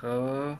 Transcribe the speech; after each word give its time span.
خب. 0.00 0.54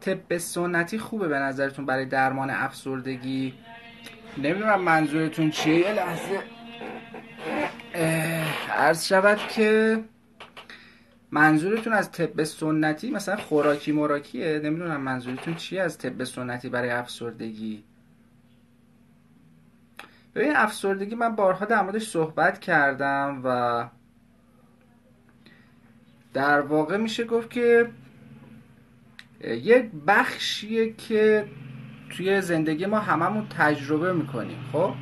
طب 0.00 0.38
سنتی 0.38 0.98
خوبه 0.98 1.28
به 1.28 1.38
نظرتون 1.38 1.86
برای 1.86 2.04
درمان 2.04 2.50
افسردگی؟ 2.50 3.54
نمی‌دونم 4.38 4.80
منظورتون 4.80 5.50
چیه. 5.50 5.78
یه 5.78 5.92
لحظه. 5.92 6.40
عرض 8.70 9.06
شود 9.06 9.38
که 9.38 10.04
منظورتون 11.30 11.92
از 11.92 12.12
طب 12.12 12.44
سنتی 12.44 13.10
مثلا 13.10 13.36
خوراکی 13.36 13.92
مراکیه؟ 13.92 14.60
نمی‌دونم 14.64 15.00
منظورتون 15.00 15.54
چیه 15.54 15.82
از 15.82 15.98
طب 15.98 16.24
سنتی 16.24 16.68
برای 16.68 16.90
افسردگی؟ 16.90 17.84
ببین 20.34 20.56
افسردگی 20.56 21.14
من 21.14 21.36
بارها 21.36 21.64
در 21.64 21.82
موردش 21.82 22.08
صحبت 22.08 22.60
کردم 22.60 23.40
و 23.44 23.88
در 26.32 26.60
واقع 26.60 26.96
میشه 26.96 27.24
گفت 27.24 27.50
که 27.50 27.88
یک 29.44 29.84
بخشیه 30.06 30.92
که 30.92 31.44
توی 32.10 32.40
زندگی 32.40 32.86
ما 32.86 32.98
هممون 32.98 33.46
تجربه 33.58 34.12
می‌کنیم 34.12 34.58
خب؟ 34.72 34.94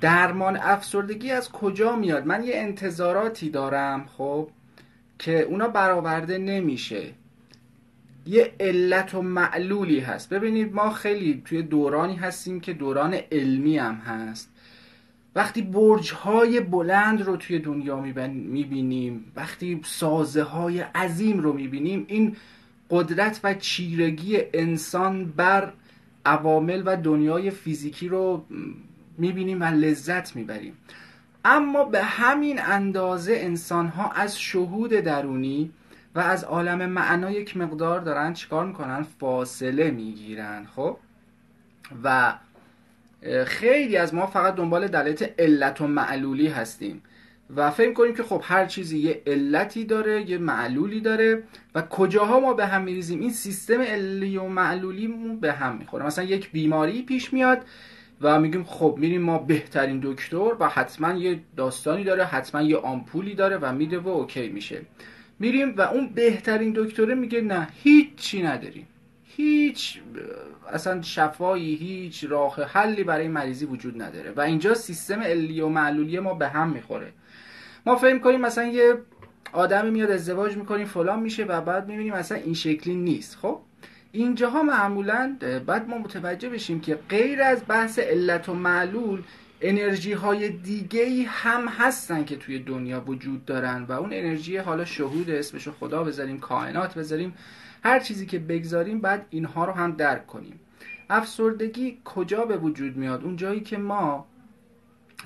درمان 0.00 0.56
افسردگی 0.56 1.30
از 1.30 1.52
کجا 1.52 1.96
میاد؟ 1.96 2.26
من 2.26 2.44
یه 2.44 2.52
انتظاراتی 2.56 3.50
دارم 3.50 4.06
خب 4.06 4.48
که 5.18 5.40
اونا 5.40 5.68
برآورده 5.68 6.38
نمیشه. 6.38 7.12
یه 8.26 8.52
علت 8.60 9.14
و 9.14 9.22
معلولی 9.22 10.00
هست. 10.00 10.28
ببینید 10.28 10.74
ما 10.74 10.90
خیلی 10.90 11.42
توی 11.44 11.62
دورانی 11.62 12.16
هستیم 12.16 12.60
که 12.60 12.72
دوران 12.72 13.14
علمی 13.32 13.78
هم 13.78 13.94
هست. 13.94 14.50
وقتی 15.34 15.62
برج 15.62 16.12
های 16.12 16.60
بلند 16.60 17.22
رو 17.22 17.36
توی 17.36 17.58
دنیا 17.58 18.00
می‌بینیم 18.00 19.32
وقتی 19.36 19.80
سازه 19.84 20.42
های 20.42 20.80
عظیم 20.80 21.40
رو 21.40 21.52
می‌بینیم 21.52 22.04
این 22.08 22.36
قدرت 22.90 23.40
و 23.44 23.54
چیرگی 23.54 24.38
انسان 24.54 25.24
بر 25.24 25.72
عوامل 26.26 26.82
و 26.86 26.96
دنیای 26.96 27.50
فیزیکی 27.50 28.08
رو 28.08 28.44
می‌بینیم 29.18 29.60
و 29.60 29.64
لذت 29.64 30.36
می‌بریم. 30.36 30.76
اما 31.44 31.84
به 31.84 32.02
همین 32.02 32.60
اندازه 32.62 33.34
انسان 33.36 33.88
ها 33.88 34.10
از 34.10 34.40
شهود 34.40 34.90
درونی 34.90 35.70
و 36.14 36.20
از 36.20 36.44
عالم 36.44 36.90
معنا 36.90 37.30
یک 37.30 37.56
مقدار 37.56 38.00
دارن 38.00 38.32
چیکار 38.32 38.66
می‌کنن؟ 38.66 39.02
فاصله 39.20 39.90
می‌گیرن 39.90 40.66
خب؟ 40.76 40.96
و 42.04 42.34
خیلی 43.46 43.96
از 43.96 44.14
ما 44.14 44.26
فقط 44.26 44.54
دنبال 44.54 44.88
دلایل 44.88 45.26
علت 45.38 45.80
و 45.80 45.86
معلولی 45.86 46.46
هستیم 46.46 47.02
و 47.56 47.70
فکر 47.70 47.92
کنیم 47.92 48.14
که 48.14 48.22
خب 48.22 48.40
هر 48.44 48.66
چیزی 48.66 48.98
یه 48.98 49.22
علتی 49.26 49.84
داره 49.84 50.30
یه 50.30 50.38
معلولی 50.38 51.00
داره 51.00 51.42
و 51.74 51.82
کجاها 51.82 52.40
ما 52.40 52.54
به 52.54 52.66
هم 52.66 52.82
میریزیم؟ 52.82 53.20
این 53.20 53.32
سیستم 53.32 53.80
علی 53.80 54.36
و 54.36 54.44
معلولی 54.44 55.06
به 55.40 55.52
هم 55.52 55.76
می‌خوره. 55.76 56.06
مثلا 56.06 56.24
یک 56.24 56.52
بیماری 56.52 57.02
پیش 57.02 57.32
میاد 57.32 57.64
و 58.20 58.40
میگیم 58.40 58.64
خب 58.64 58.94
میریم 58.98 59.22
ما 59.22 59.38
بهترین 59.38 60.00
دکتر 60.02 60.52
و 60.60 60.68
حتما 60.68 61.12
یه 61.12 61.40
داستانی 61.56 62.04
داره 62.04 62.24
حتما 62.24 62.62
یه 62.62 62.76
آمپولی 62.76 63.34
داره 63.34 63.56
و 63.56 63.72
میده 63.72 63.98
و 63.98 64.08
اوکی 64.08 64.48
میشه. 64.48 64.80
میریم 65.38 65.74
و 65.76 65.80
اون 65.80 66.08
بهترین 66.14 66.72
دکتره 66.76 67.14
میگه 67.14 67.40
نه 67.40 67.68
هیچی 67.82 68.42
نداریم. 68.42 68.86
هیچ 69.36 70.00
اصلا 70.72 71.02
شفایی 71.02 71.74
هیچ 71.74 72.24
راه 72.28 72.62
حلی 72.62 73.04
برای 73.04 73.28
مریضی 73.28 73.64
وجود 73.64 74.02
نداره. 74.02 74.32
و 74.36 74.40
اینجا 74.40 74.74
سیستم 74.74 75.20
علی 75.22 75.60
و 75.60 75.68
معلولی 75.68 76.18
ما 76.18 76.34
به 76.34 76.48
هم 76.48 76.68
می‌خوره. 76.68 77.12
ما 77.86 77.96
فهم 77.96 78.20
کنیم 78.20 78.40
مثلا 78.40 78.64
یه 78.64 78.94
آدمی 79.52 79.90
میاد 79.90 80.10
ازدواج 80.10 80.56
می‌کنیم 80.56 80.86
فلان 80.86 81.20
میشه 81.20 81.44
و 81.44 81.60
بعد 81.60 81.88
می‌بینیم 81.88 82.14
مثلا 82.14 82.38
این 82.38 82.54
شکلی 82.54 82.94
نیست. 82.94 83.36
خب؟ 83.36 83.60
اینجاها 84.12 84.62
معمولا 84.62 85.36
بعد 85.66 85.88
ما 85.88 85.98
متوجه 85.98 86.48
بشیم 86.48 86.80
که 86.80 86.98
غیر 87.08 87.42
از 87.42 87.62
بحث 87.68 87.98
علت 87.98 88.48
و 88.48 88.54
معلول 88.54 89.22
انرژی 89.60 90.12
های 90.12 90.48
دیگه 90.48 91.24
هم 91.28 91.68
هستن 91.68 92.24
که 92.24 92.36
توی 92.36 92.58
دنیا 92.58 93.00
وجود 93.00 93.44
دارن 93.44 93.84
و 93.88 93.92
اون 93.92 94.12
انرژی 94.12 94.56
حالا 94.56 94.84
شهود 94.84 95.30
اسمشو 95.30 95.72
خدا 95.72 96.04
بذاریم 96.04 96.38
کائنات 96.38 96.94
بذاریم. 96.94 97.34
هر 97.84 98.00
چیزی 98.00 98.26
که 98.26 98.38
بگذاریم 98.38 99.00
بعد 99.00 99.26
اینها 99.30 99.64
رو 99.64 99.72
هم 99.72 99.92
درک 99.92 100.26
کنیم. 100.26 100.60
افسردگی 101.10 101.98
کجا 102.04 102.44
به 102.44 102.56
وجود 102.56 102.96
میاد؟ 102.96 103.24
اون 103.24 103.36
جایی 103.36 103.60
که 103.60 103.78
ما 103.78 104.26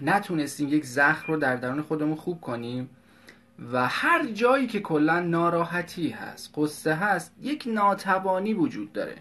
نتونستیم 0.03 0.69
یک 0.69 0.85
زخم 0.85 1.33
رو 1.33 1.39
در 1.39 1.57
درون 1.57 1.83
خودمون 1.83 2.17
خوب 2.17 2.41
کنیم 2.41 2.91
و 3.73 3.87
هر 3.87 4.27
جایی 4.27 4.67
که 4.67 4.81
کلا 4.81 5.21
ناراحتی 5.21 6.09
هست 6.09 6.51
قصه 6.57 6.95
هست 6.95 7.35
یک 7.43 7.65
ناتوانی 7.67 8.55
وجود 8.55 8.93
داره. 8.93 9.17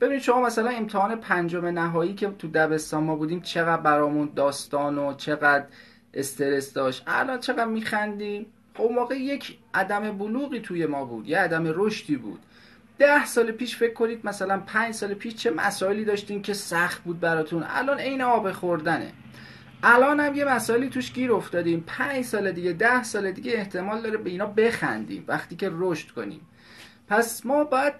ببینید 0.00 0.22
شما 0.22 0.40
مثلا 0.40 0.70
امتحان 0.70 1.16
پنجم 1.16 1.66
نهایی 1.66 2.14
که 2.14 2.26
تو 2.26 2.48
دبستان 2.48 3.04
ما 3.04 3.16
بودیم 3.16 3.40
چقدر 3.40 3.82
برامون 3.82 4.30
داستان 4.36 4.98
و 4.98 5.14
چقدر 5.14 5.66
استرس 6.14 6.72
داشت. 6.72 7.02
الان 7.06 7.40
چقدر 7.40 7.64
میخندیم؟ 7.64 8.46
خب 8.74 8.90
موقع 8.90 9.14
یک 9.14 9.58
عدم 9.74 10.18
بلوغی 10.18 10.60
توی 10.60 10.86
ما 10.86 11.04
بود 11.04 11.28
یه 11.28 11.38
عدم 11.38 11.62
رشدی 11.66 12.16
بود. 12.16 12.40
ده 12.98 13.26
سال 13.26 13.52
پیش 13.52 13.76
فکر 13.76 13.92
کنید 13.92 14.26
مثلا 14.26 14.58
پنج 14.58 14.94
سال 14.94 15.14
پیش 15.14 15.34
چه 15.34 15.50
مسائلی 15.50 16.04
داشتین 16.04 16.42
که 16.42 16.54
سخت 16.54 17.02
بود 17.02 17.20
براتون؟ 17.20 17.64
الان 17.68 17.98
عین 17.98 18.22
آب 18.22 18.52
خوردنه. 18.52 19.12
الان 19.82 20.20
هم 20.20 20.34
یه 20.34 20.44
مسائلی 20.44 20.88
توش 20.88 21.12
گیر 21.12 21.32
افتادیم 21.32 21.84
پنج 21.86 22.24
سال 22.24 22.52
دیگه 22.52 22.72
ده 22.72 23.02
سال 23.02 23.32
دیگه 23.32 23.52
احتمال 23.52 24.02
داره 24.02 24.16
به 24.16 24.30
اینا 24.30 24.46
بخندیم 24.46 25.24
وقتی 25.28 25.56
که 25.56 25.70
رشد 25.72 26.10
کنیم. 26.10 26.40
پس 27.08 27.46
ما 27.46 27.64
باید 27.64 27.94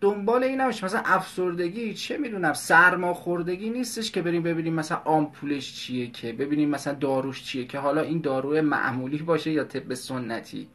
دنبال 0.00 0.44
این 0.44 0.60
نباشیم. 0.60 0.84
مثلا 0.84 1.02
افسردگی 1.04 1.94
چه 1.94 2.18
می‌دونم 2.18 2.52
سرماخوردگی 2.52 3.70
نیستش 3.70 4.10
که 4.10 4.22
بریم 4.22 4.42
ببینیم 4.42 4.74
مثلا 4.74 4.98
آمپولش 5.04 5.74
چیه 5.74 6.10
که 6.10 6.32
ببینیم 6.32 6.68
مثلا 6.68 6.94
داروش 6.94 7.44
چیه 7.44 7.64
که 7.64 7.78
حالا 7.78 8.00
این 8.00 8.20
داروی 8.20 8.60
معمولی 8.60 9.18
باشه 9.18 9.50
یا 9.50 9.64
طب 9.64 9.94
سنتی. 9.94 10.68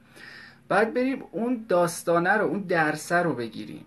بعد 0.69 0.93
بریم 0.93 1.23
اون 1.31 1.65
داستانه 1.69 2.33
رو 2.33 2.45
اون 2.45 2.59
درسه 2.59 3.15
رو 3.15 3.33
بگیریم. 3.33 3.85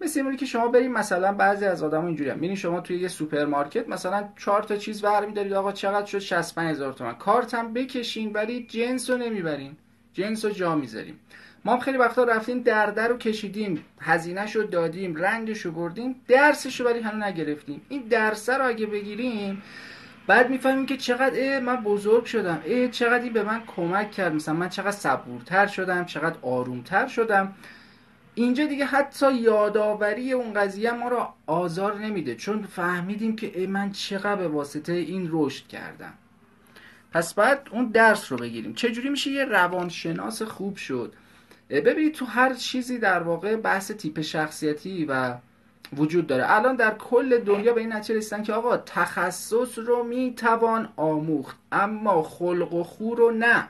مثل 0.00 0.20
اینی 0.20 0.36
که 0.36 0.46
شما 0.46 0.68
بریم 0.68 0.92
مثلا 0.92 1.32
بعضی 1.32 1.64
از 1.64 1.82
آدم 1.82 2.04
اینجوری 2.04 2.30
هم 2.30 2.54
شما 2.54 2.80
توی 2.80 2.98
یه 2.98 3.08
سوپرمارکت 3.08 3.88
مثلا 3.88 4.28
چهار 4.38 4.62
تا 4.62 4.76
چیز 4.76 5.02
برمیدارید 5.02 5.52
آقا 5.52 5.72
چقدر 5.72 6.06
شد؟ 6.06 6.18
65 6.18 6.70
هزار 6.70 6.92
تومن. 6.92 7.14
کارت 7.14 7.54
هم 7.54 7.72
بکشین 7.72 8.32
ولی 8.32 8.66
جنس 8.66 9.10
رو 9.10 9.16
نمی‌برین. 9.16 9.76
جنس 10.12 10.44
رو 10.44 10.50
جا 10.50 10.74
می‌ذاریم. 10.74 11.20
ما 11.64 11.78
خیلی 11.78 11.98
وقتا 11.98 12.24
رفتیم 12.24 12.62
درده 12.62 13.06
رو 13.06 13.16
کشیدیم. 13.18 13.84
هزینه 14.00 14.52
رو 14.52 14.62
دادیم 14.62 15.16
رنجش 15.16 15.60
رو 15.60 15.72
بردیم 15.72 16.14
درسش 16.28 16.80
رو 16.80 16.86
ولی 16.86 17.00
هنوز 17.00 17.22
نگرفتیم. 17.22 17.82
این 17.88 18.02
درسه 18.02 18.58
رو 18.58 18.66
اگه 18.66 18.86
بگیریم 18.86 19.62
بعد 20.26 20.50
می‌فهمیم 20.50 20.86
که 20.86 20.96
چقدر 20.96 21.60
من 21.60 21.76
بزرگ 21.76 22.24
شدم. 22.24 22.62
اه 22.66 22.88
چقدر 22.88 23.22
این 23.22 23.32
به 23.32 23.42
من 23.42 23.62
کمک 23.66 24.10
کرد. 24.10 24.34
مثلا 24.34 24.54
من 24.54 24.68
چقدر 24.68 24.90
صبورتر 24.90 25.66
شدم 25.66 26.04
چقدر 26.04 26.36
آرومتر 26.42 27.06
شدم. 27.06 27.54
اینجا 28.34 28.66
دیگه 28.66 28.84
حتی 28.84 29.34
یادآوری 29.34 30.32
اون 30.32 30.52
قضیه 30.52 30.92
ما 30.92 31.08
رو 31.08 31.28
آزار 31.46 31.98
نمیده. 31.98 32.34
چون 32.34 32.62
فهمیدیم 32.62 33.36
که 33.36 33.66
من 33.66 33.90
چقدر 33.90 34.36
به 34.36 34.48
واسطه 34.48 34.92
این 34.92 35.28
رشد 35.32 35.66
کردم. 35.66 36.12
پس 37.12 37.34
بعد 37.34 37.68
اون 37.70 37.86
درس 37.86 38.32
رو 38.32 38.38
بگیریم. 38.38 38.74
چجوری 38.74 39.08
میشه 39.08 39.30
یه 39.30 39.44
روانشناس 39.44 40.42
خوب 40.42 40.76
شد؟ 40.76 41.12
ببینید 41.70 42.14
تو 42.14 42.24
هر 42.24 42.54
چیزی 42.54 42.98
در 42.98 43.22
واقع 43.22 43.56
بحث 43.56 43.92
تیپ 43.92 44.20
شخصیتی 44.20 45.04
و 45.04 45.34
وجود 45.96 46.26
داره. 46.26 46.44
الان 46.52 46.76
در 46.76 46.94
کل 46.94 47.38
دنیا 47.38 47.72
به 47.72 47.80
این 47.80 47.92
نتیجه 47.92 48.18
رسیدن 48.18 48.42
که 48.42 48.52
آقا 48.52 48.76
تخصص 48.76 49.78
رو 49.78 50.02
می‌توان 50.02 50.88
آموخت 50.96 51.56
اما 51.72 52.22
خلق 52.22 52.72
و 52.72 52.82
خو 52.82 53.14
رو 53.14 53.30
نه. 53.30 53.68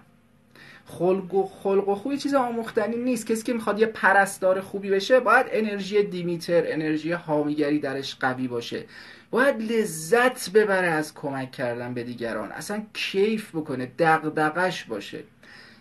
خلق 0.86 1.34
و 1.34 1.46
خلق 1.46 1.88
و 1.88 1.94
خوی 1.94 2.18
چیز 2.18 2.34
آموختنی 2.34 2.96
نیست. 2.96 3.26
کسی 3.26 3.42
که 3.42 3.52
می‌خواد 3.52 3.78
یه 3.78 3.86
پرستار 3.86 4.60
خوبی 4.60 4.90
بشه 4.90 5.20
باید 5.20 5.46
انرژی 5.50 6.02
دیمیتر 6.02 6.62
انرژی 6.66 7.12
حامیگری 7.12 7.78
درش 7.78 8.16
قوی 8.20 8.48
باشه. 8.48 8.84
باید 9.30 9.72
لذت 9.72 10.50
ببره 10.50 10.86
از 10.86 11.14
کمک 11.14 11.52
کردن 11.52 11.94
به 11.94 12.02
دیگران. 12.02 12.52
اصلا 12.52 12.82
کیف 12.94 13.50
بکنه 13.56 13.92
دغدغش 13.98 14.84
باشه. 14.84 15.22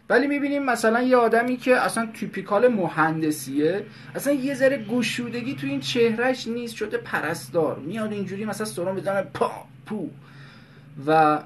ولی 0.10 0.28
می‌بینیم 0.28 0.63
مثلا 0.63 1.02
یه 1.02 1.18
آدمی 1.18 1.57
که 1.57 1.78
اصلا 1.78 2.10
تیپیکال 2.13 2.68
مهندسیه 2.68 3.86
اصلا 4.16 4.34
یه 4.34 4.54
ذره 4.54 4.86
گشودگی 4.86 5.56
تو 5.56 5.68
این 5.68 5.80
چهرهش 5.80 6.48
نیست 6.48 6.75
شده 6.75 6.98
پرستار. 6.98 7.80
میاد 7.80 8.12
اینجوری 8.12 8.46
مثلا 8.46 8.66
سرم 8.66 8.96
بزنه 8.96 9.22
پا 9.22 9.52
پو. 9.86 10.10
و 11.07 11.40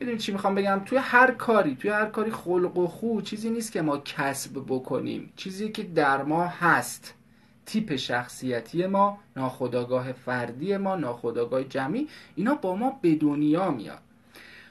می‌دونی 0.00 0.18
چی 0.18 0.32
می‌خوام 0.32 0.54
بگم؟ 0.54 0.82
توی 0.86 0.98
هر 0.98 1.30
کاری 1.30 1.76
توی 1.76 1.90
هر 1.90 2.06
کاری 2.06 2.30
خلق 2.30 2.76
و 2.76 2.86
خو 2.86 3.20
چیزی 3.20 3.50
نیست 3.50 3.72
که 3.72 3.82
ما 3.82 3.98
کسب 3.98 4.50
بکنیم. 4.66 5.32
چیزی 5.36 5.68
که 5.68 5.82
در 5.82 6.22
ما 6.22 6.46
هست. 6.46 7.14
تیپ 7.66 7.96
شخصیتی 7.96 8.86
ما 8.86 9.18
ناخداگاه 9.36 10.12
فردی 10.12 10.76
ما 10.76 10.96
ناخداگاه 10.96 11.64
جمعی 11.64 12.08
اینا 12.36 12.54
با 12.54 12.76
ما 12.76 12.98
به 13.02 13.14
دنیا 13.14 13.70
میاد. 13.70 13.98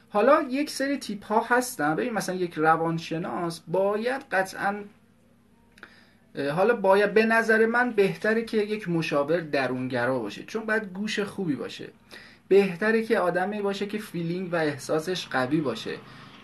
حالا 0.10 0.42
یک 0.50 0.70
سری 0.70 0.98
تیپ 0.98 1.26
ها 1.26 1.46
هستن. 1.50 1.96
ببین 1.96 2.14
مثلا 2.14 2.36
یک 2.36 2.54
روانشناس 2.54 3.62
باید 3.68 4.22
قطعا 4.32 4.84
حالا 6.56 6.76
باید 6.76 7.14
به 7.14 7.26
نظر 7.26 7.66
من 7.66 7.92
بهتره 7.92 8.42
که 8.42 8.58
یک 8.58 8.90
مشاور 8.90 9.40
درونگرا 9.40 10.20
باشه 10.20 10.44
چون 10.44 10.66
باید 10.66 10.84
گوش 10.94 11.20
خوبی 11.20 11.56
باشه. 11.56 11.90
بهتره 12.48 13.04
که 13.04 13.20
آدمی 13.20 13.62
باشه 13.62 13.86
که 13.86 13.98
feeling 13.98 14.54
و 14.54 14.56
احساسش 14.56 15.28
قوی 15.28 15.62
باشه. 15.62 15.96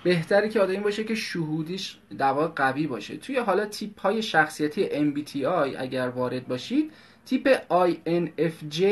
بهتره 0.03 0.49
که 0.49 0.59
آدمی 0.59 0.79
باشه 0.79 1.03
که 1.03 1.15
شهودیش 1.15 1.97
دوا 2.17 2.47
قوی 2.47 2.87
باشه. 2.87 3.17
توی 3.17 3.37
حالا 3.37 3.65
تیپ 3.65 3.99
های 3.99 4.21
شخصیتی 4.21 4.89
MBTI 4.89 5.75
اگر 5.77 6.09
وارد 6.09 6.47
باشید 6.47 6.91
تیپ 7.25 7.57
INFJ 7.69 8.83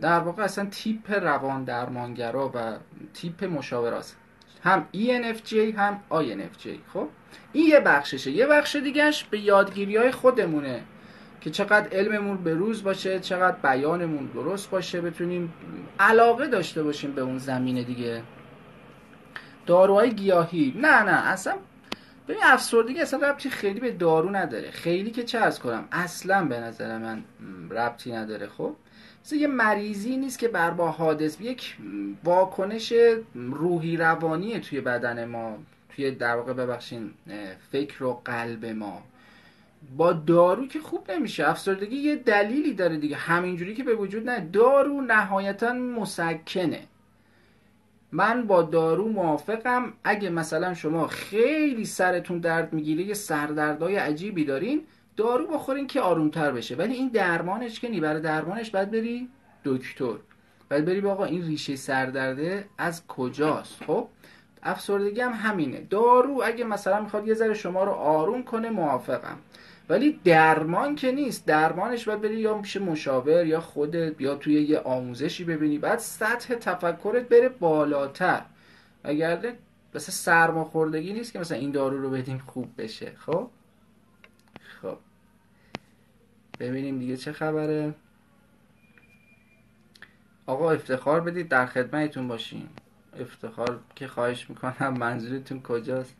در 0.00 0.20
واقع 0.20 0.42
اصلا 0.42 0.66
تیپ 0.66 1.12
روان 1.12 1.64
درمانگرا 1.64 2.50
و 2.54 2.76
تیپ 3.14 3.44
مشاوراست. 3.44 4.16
هم 4.64 4.86
ENFJ 4.94 5.52
هم 5.52 6.00
INFJ 6.10 6.68
خب؟ 6.92 7.08
این 7.52 7.66
یه 7.66 7.80
بخششه. 7.80 8.30
یه 8.30 8.46
بخش 8.46 8.76
دیگهش 8.76 9.24
به 9.24 9.40
یادگیری 9.40 9.96
های 9.96 10.10
خودمونه 10.10 10.82
که 11.40 11.50
چقدر 11.50 11.98
علممون 11.98 12.36
به 12.36 12.54
روز 12.54 12.82
باشه 12.82 13.20
چقدر 13.20 13.56
بیانمون 13.56 14.26
درست 14.26 14.70
باشه 14.70 15.00
بتونیم 15.00 15.52
علاقه 16.00 16.46
داشته 16.46 16.82
باشیم 16.82 17.12
به 17.12 17.20
اون 17.20 17.38
زمینه 17.38 17.82
دیگه. 17.82 18.22
داروهای 19.66 20.14
گیاهی. 20.14 20.74
نه 20.76 21.02
نه 21.02 21.28
اصلا 21.28 21.54
ببین 22.28 22.42
افسردگی 22.44 23.00
اصلا 23.00 23.28
ربطی 23.28 23.50
خیلی 23.50 23.80
به 23.80 23.90
دارو 23.90 24.36
نداره. 24.36 24.70
خیلی 24.70 25.10
که 25.10 25.22
چه 25.22 25.38
از 25.38 25.60
کنم؟ 25.60 25.88
اصلا 25.92 26.44
به 26.44 26.60
نظر 26.60 26.98
من 26.98 27.24
ربطی 27.70 28.12
نداره 28.12 28.46
خب؟ 28.46 28.76
یه 29.32 29.46
مریضی 29.46 30.16
نیست 30.16 30.38
که 30.38 30.48
بر 30.48 30.70
با 30.70 30.90
حادث 30.90 31.40
یک 31.40 31.76
واکنش 32.24 32.92
روحی 33.34 33.96
روانی 33.96 34.60
توی 34.60 34.80
بدن 34.80 35.24
ما 35.24 35.58
توی 35.88 36.10
در 36.10 36.36
واقع 36.36 36.52
ببخشین 36.52 37.10
فکر 37.72 38.04
و 38.04 38.20
قلب 38.24 38.66
ما. 38.66 39.02
با 39.96 40.12
دارو 40.12 40.66
که 40.66 40.80
خوب 40.80 41.10
نمیشه 41.10 41.48
افسردگی 41.48 41.96
یه 41.96 42.16
دلیلی 42.16 42.74
داره 42.74 42.96
دیگه. 42.96 43.16
همینجوری 43.16 43.74
که 43.74 43.84
به 43.84 43.94
وجود 43.94 44.30
نه 44.30 44.40
دارو 44.52 45.00
نهایتا 45.00 45.72
مسکنه. 45.72 46.82
من 48.12 48.46
با 48.46 48.62
دارو 48.62 49.08
موافقم. 49.08 49.92
اگه 50.04 50.30
مثلا 50.30 50.74
شما 50.74 51.06
خیلی 51.06 51.84
سرتون 51.84 52.38
درد 52.38 52.72
می‌گیره 52.72 53.04
یه 53.04 53.14
سردردهای 53.14 53.96
عجیبی 53.96 54.44
دارین 54.44 54.82
دارو 55.20 55.46
بخورین 55.46 55.86
که 55.86 56.00
آرومتر 56.00 56.52
بشه. 56.52 56.74
ولی 56.74 56.94
این 56.94 57.08
درمانش 57.08 57.80
که 57.80 57.88
نی 57.88 58.00
برای 58.00 58.20
درمانش 58.20 58.70
باید 58.70 58.90
بری 58.90 59.28
دکتر. 59.64 60.14
باید 60.70 60.84
بری 60.84 61.06
آقا 61.06 61.24
این 61.24 61.46
ریشه 61.46 61.76
سردرده 61.76 62.64
از 62.78 63.06
کجاست؟ 63.06 63.84
خب 63.84 64.08
افسردگی 64.62 65.20
هم 65.20 65.32
همینه. 65.32 65.86
دارو 65.90 66.42
اگه 66.44 66.64
مثلا 66.64 67.00
می‌خواد 67.00 67.28
یه 67.28 67.34
ذره 67.34 67.54
شما 67.54 67.84
رو 67.84 67.92
آروم 67.92 68.42
کنه 68.42 68.70
موافقم. 68.70 69.38
ولی 69.88 70.20
درمان 70.24 70.94
که 70.94 71.12
نیست. 71.12 71.46
درمانش 71.46 72.04
باید 72.04 72.20
بری 72.20 72.36
یا 72.36 72.58
میشه 72.58 72.80
مشاور 72.80 73.46
یا 73.46 73.60
خودت 73.60 74.20
یا 74.20 74.34
توی 74.34 74.62
یه 74.62 74.78
آموزشی 74.78 75.44
ببینی. 75.44 75.78
بعد 75.78 75.98
سطح 75.98 76.54
تفکرت 76.54 77.28
بره 77.28 77.48
بالاتر. 77.48 78.42
اگر 79.04 79.52
مثلا 79.94 80.14
سرماخوردگی 80.14 81.12
نیست 81.12 81.32
که 81.32 81.38
مثلا 81.38 81.58
این 81.58 81.70
دارو 81.70 82.02
رو 82.02 82.10
بدیم 82.10 82.42
خوب 82.46 82.68
بشه. 82.78 83.12
خب؟ 83.16 83.50
ببینیم 86.60 86.98
دیگه 86.98 87.16
چه 87.16 87.32
خبره. 87.32 87.94
آقا 90.46 90.70
افتخار 90.70 91.20
بدید 91.20 91.48
در 91.48 91.66
خدمتتون 91.66 92.28
باشیم. 92.28 92.68
افتخار 93.20 93.80
که 93.94 94.08
خواهش 94.08 94.50
می‌کنم. 94.50 94.94
منظورتون 94.98 95.62
کجاست؟ 95.62 96.16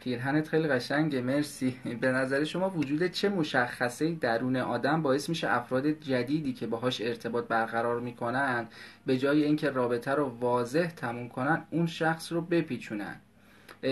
پیرهنت 0.00 0.48
خیلی 0.48 0.68
قشنگه. 0.68 1.20
مرسی. 1.20 1.76
به 2.00 2.12
نظر 2.12 2.44
شما 2.44 2.70
وجود 2.70 3.06
چه 3.06 3.28
مشخصه 3.28 4.12
درون 4.12 4.56
آدم 4.56 5.02
باعث 5.02 5.28
میشه 5.28 5.50
افراد 5.50 5.86
جدیدی 5.86 6.52
که 6.52 6.66
باهاش 6.66 7.00
ارتباط 7.00 7.48
برقرار 7.48 8.00
می‌کنن 8.00 8.66
به 9.06 9.18
جای 9.18 9.44
اینکه 9.44 9.70
رابطه 9.70 10.10
رو 10.10 10.24
واضح 10.24 10.86
تموم 10.86 11.28
کنن 11.28 11.62
اون 11.70 11.86
شخص 11.86 12.32
رو 12.32 12.40
بپیچونن؟ 12.40 13.16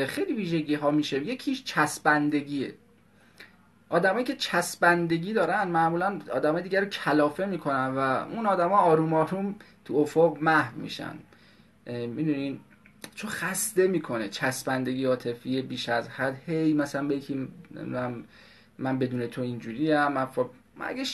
خیلی 0.06 0.32
ویژگی 0.32 0.74
ها 0.74 0.90
میشه. 0.90 1.26
یکیش 1.26 1.64
چسبندگیه. 1.64 2.74
آدمایی 3.90 4.24
که 4.24 4.36
چسبندگی 4.36 5.32
دارن 5.32 5.68
معمولا 5.68 6.20
آدمای 6.34 6.62
دیگر 6.62 6.80
رو 6.80 6.86
کلافه 6.86 7.46
می‌کنن 7.46 7.94
و 7.96 7.98
اون 7.98 8.46
آدما 8.46 8.78
آروم 8.78 9.14
آروم 9.14 9.54
تو 9.84 9.96
افق 9.96 10.38
محو 10.40 10.80
میشن. 10.80 11.18
می‌دونین؟ 11.86 12.60
چون 13.14 13.30
خسته 13.30 13.86
می‌کنه 13.86 14.28
چسبندگی 14.28 15.04
عاطفی 15.04 15.62
بیش 15.62 15.88
از 15.88 16.08
حد. 16.08 16.42
هی 16.46 16.72
مثلا 16.72 17.08
به 17.08 17.16
یکی 17.16 17.48
من 18.78 18.98
بدون 18.98 19.26
تو 19.26 19.42
اینجوری 19.42 19.92
هم 19.92 20.12
من 20.12 20.28
اگه 20.80 21.04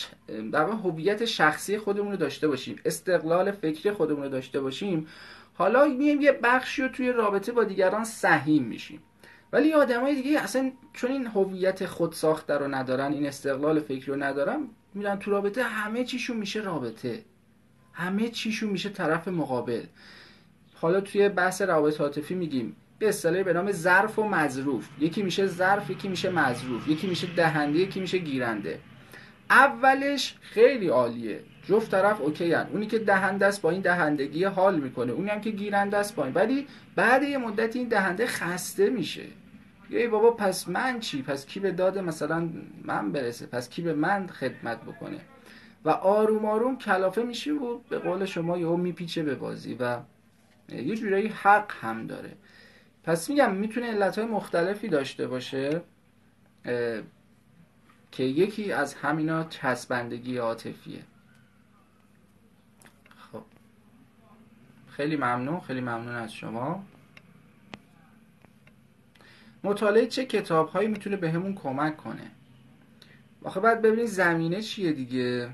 در 0.53 0.67
هویت 0.67 1.25
شخصی 1.25 1.79
خودمون 1.79 2.11
رو 2.11 2.17
داشته 2.17 2.49
باشیم 2.49 2.77
استقلال 2.85 3.51
فکری 3.51 3.93
خودمون 3.93 4.23
رو 4.23 4.29
داشته 4.29 4.61
باشیم 4.61 5.07
حالا 5.55 5.85
میایم 5.85 6.21
یه 6.21 6.33
بخشی 6.33 6.83
رو 6.83 6.89
توی 6.89 7.13
رابطه 7.13 7.53
با 7.53 7.65
دیگران 7.65 8.05
سهیم 8.05 8.63
میشیم. 8.63 9.03
ولی 9.55 9.73
آدمای 9.73 10.15
دیگه 10.15 10.41
اصلا 10.41 10.71
چون 10.93 11.11
این 11.11 11.27
هویت 11.27 11.87
خود 11.87 12.13
ساخته 12.13 12.55
رو 12.55 12.75
ندارن 12.75 13.13
این 13.13 13.27
استقلال 13.27 13.81
فکری 13.81 14.13
رو 14.13 14.23
ندارن 14.23 14.61
میرن 14.95 15.19
تو 15.19 15.31
رابطه 15.31 15.63
همه 15.63 16.05
چیشون 16.05 16.37
میشه 16.37 16.61
رابطه. 16.61 17.23
همه 17.93 18.29
چیشون 18.29 18.71
میشه 18.71 18.89
طرف 18.89 19.29
مقابل. 19.29 19.83
حالا 20.75 21.01
توی 21.01 21.29
بحث 21.29 21.63
روابط 21.63 22.01
عاطفی 22.01 22.35
میگیم 22.35 22.77
به 22.99 23.09
اصطلاحی 23.09 23.43
به 23.43 23.53
نام 23.53 23.73
ظرف 23.73 24.19
و 24.19 24.29
مظروف. 24.29 24.89
یکی 25.01 25.23
میشه 25.23 25.47
ظرف 25.47 25.91
یکی 25.91 26.09
میشه 26.09 26.31
مظروف. 26.31 26.89
یکی 26.89 27.07
میشه 27.07 27.27
دهنده 27.37 27.79
یکی 27.79 28.01
میشه 28.01 28.19
گیرنده. 28.19 28.81
اولش 29.51 30.35
خیلی 30.41 30.89
عالیه. 30.89 31.41
جفت 31.69 31.91
طرف 31.91 32.21
اوکی 32.21 32.53
هن. 32.53 32.67
اونی 32.73 32.87
که 32.87 32.99
دهنده 32.99 33.47
است 33.47 33.63
با 33.63 33.71
این 33.71 33.81
دهندگی 33.81 34.45
حال 34.45 34.81
می‌کنه. 34.81 35.13
اونی 35.13 35.31
هم 35.31 35.41
که 35.41 35.51
گیرنده 35.51 35.97
است 35.97 36.15
با 36.15 36.25
این. 36.25 36.35
ولی 36.35 36.67
بعد 36.97 37.23
یه 37.23 37.39
مدت 37.39 37.77
این 37.77 37.89
دهنده 37.89 38.27
خسته 38.27 38.91
میشه. 38.91 39.23
ای 39.91 40.09
بابا 40.09 40.31
پس 40.31 40.69
من 40.69 41.01
چی؟ 41.01 41.23
پس 41.23 41.47
کی 41.47 41.61
به 41.61 41.73
داد 41.73 41.99
مثلا 41.99 42.51
من 42.85 43.13
برسه؟ 43.13 43.47
پس 43.47 43.69
کی 43.69 43.83
به 43.83 43.95
من 43.95 44.27
خدمت 44.27 44.83
بکنه؟ 44.83 45.21
و 45.85 45.91
آروم 45.91 46.45
آروم 46.45 46.79
کلافه 46.79 47.23
میشه 47.23 47.53
و 47.53 47.79
به 47.79 47.99
قول 47.99 48.25
شما 48.25 48.59
یهو 48.59 48.77
میپیچه 48.77 49.23
به 49.23 49.35
بازی 49.35 49.75
و 49.75 49.99
یه 50.69 50.97
جورایی 50.97 51.29
حق 51.29 51.73
هم 51.81 52.07
داره. 52.07 52.33
پس 53.05 53.31
میگم 53.31 53.55
می‌تونه 53.55 53.87
علتهای 53.87 54.27
مختلفی 54.27 54.89
داشته 54.89 55.27
باشه 55.27 55.83
که 58.13 58.25
یکی 58.25 58.73
از 58.73 58.95
همینا 58.95 59.45
چسبندگی 59.45 60.37
عاطفیه. 60.37 61.03
خب. 63.33 63.43
خیلی 64.89 65.17
ممنون 65.17 65.61
خیلی 65.61 65.81
ممنون 65.81 66.15
از 66.15 66.33
شما. 66.33 66.85
مطالعه 69.65 70.07
چه 70.07 70.25
کتاب 70.25 70.69
هایی 70.69 70.89
می‌تونه 70.89 71.17
بهمون 71.17 71.55
کمک 71.55 71.97
کنه؟ 71.97 72.31
آخه 73.45 73.61
بعد 73.61 73.83
ببینید 73.83 74.07
زمینه 74.07 74.63
چیه 74.63 74.93
دیگه. 74.93 75.49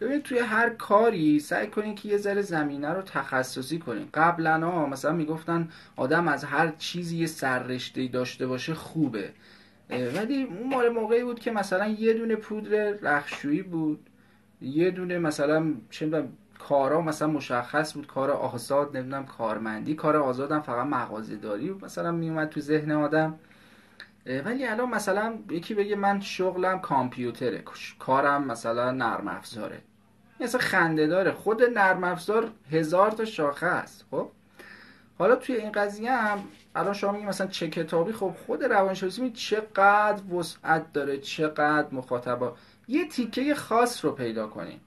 ببینید 0.00 0.22
توی 0.22 0.38
هر 0.38 0.70
کاری 0.70 1.40
سعی 1.40 1.66
کنین 1.66 1.94
که 1.94 2.08
یه 2.08 2.16
ذره 2.16 2.42
زمینه 2.42 2.88
رو 2.92 3.02
تخصصی 3.02 3.78
کنین 3.78 4.08
قبلا 4.14 4.70
ها 4.70 4.86
مثلا 4.86 5.12
می‌گفتن 5.12 5.68
آدم 5.96 6.28
از 6.28 6.44
هر 6.44 6.72
چیزی 6.78 7.16
یه 7.16 7.26
سررشته 7.26 8.06
داشته 8.06 8.46
باشه 8.46 8.74
خوبه. 8.74 9.30
ولی 9.90 10.42
اون 10.42 10.68
مال 10.68 10.88
موقعی 10.88 11.24
بود 11.24 11.40
که 11.40 11.50
مثلا 11.50 11.86
یه 11.86 12.12
دونه 12.12 12.36
پودر 12.36 12.90
رخشویی 12.90 13.62
بود. 13.62 14.06
یه 14.60 14.90
دونه 14.90 15.18
مثلا 15.18 15.74
چه 15.90 16.28
کارا 16.58 17.00
مثلا 17.00 17.28
مشخص 17.28 17.94
بود. 17.94 18.06
کار 18.06 18.30
آزاد 18.30 18.96
نمی‌دونم 18.96 19.26
کارمندی. 19.26 19.94
کار 19.94 20.16
آزادم 20.16 20.60
فقط 20.60 20.86
مغازه 20.86 21.36
داری 21.36 21.70
مثلا 21.82 22.12
میومد 22.12 22.48
تو 22.48 22.60
ذهن 22.60 22.90
آدم. 22.90 23.38
ولی 24.26 24.66
الان 24.66 24.90
مثلا 24.90 25.38
یکی 25.50 25.74
بگه 25.74 25.96
من 25.96 26.20
شغلم 26.20 26.80
کامپیوتره. 26.80 27.64
کارم 27.98 28.44
مثلا 28.44 28.90
نرم 28.90 29.28
افزاره. 29.28 29.82
مثلا 30.40 30.60
خنده 30.60 31.06
داره. 31.06 31.32
خود 31.32 31.62
نرم 31.62 32.04
افزار 32.04 32.50
هزار 32.70 33.10
تا 33.10 33.24
شاخه 33.24 33.66
است 33.66 34.04
خب؟ 34.10 34.30
حالا 35.18 35.36
توی 35.36 35.56
این 35.56 35.72
قضیه 35.72 36.12
هم 36.12 36.44
الان 36.74 36.94
شما 36.94 37.12
میگی 37.12 37.26
مثلا 37.26 37.46
چه 37.46 37.68
کتابی؟ 37.68 38.12
خب 38.12 38.34
خود 38.46 38.64
روانشناسی 38.64 39.22
می 39.22 39.32
چقدر 39.32 40.34
وسعت 40.34 40.92
داره 40.92 41.18
چقدر 41.18 41.88
مخاطبا. 41.92 42.56
یه 42.88 43.08
تیکه 43.08 43.54
خاص 43.54 44.04
رو 44.04 44.12
پیدا 44.12 44.46
کنین. 44.46 44.80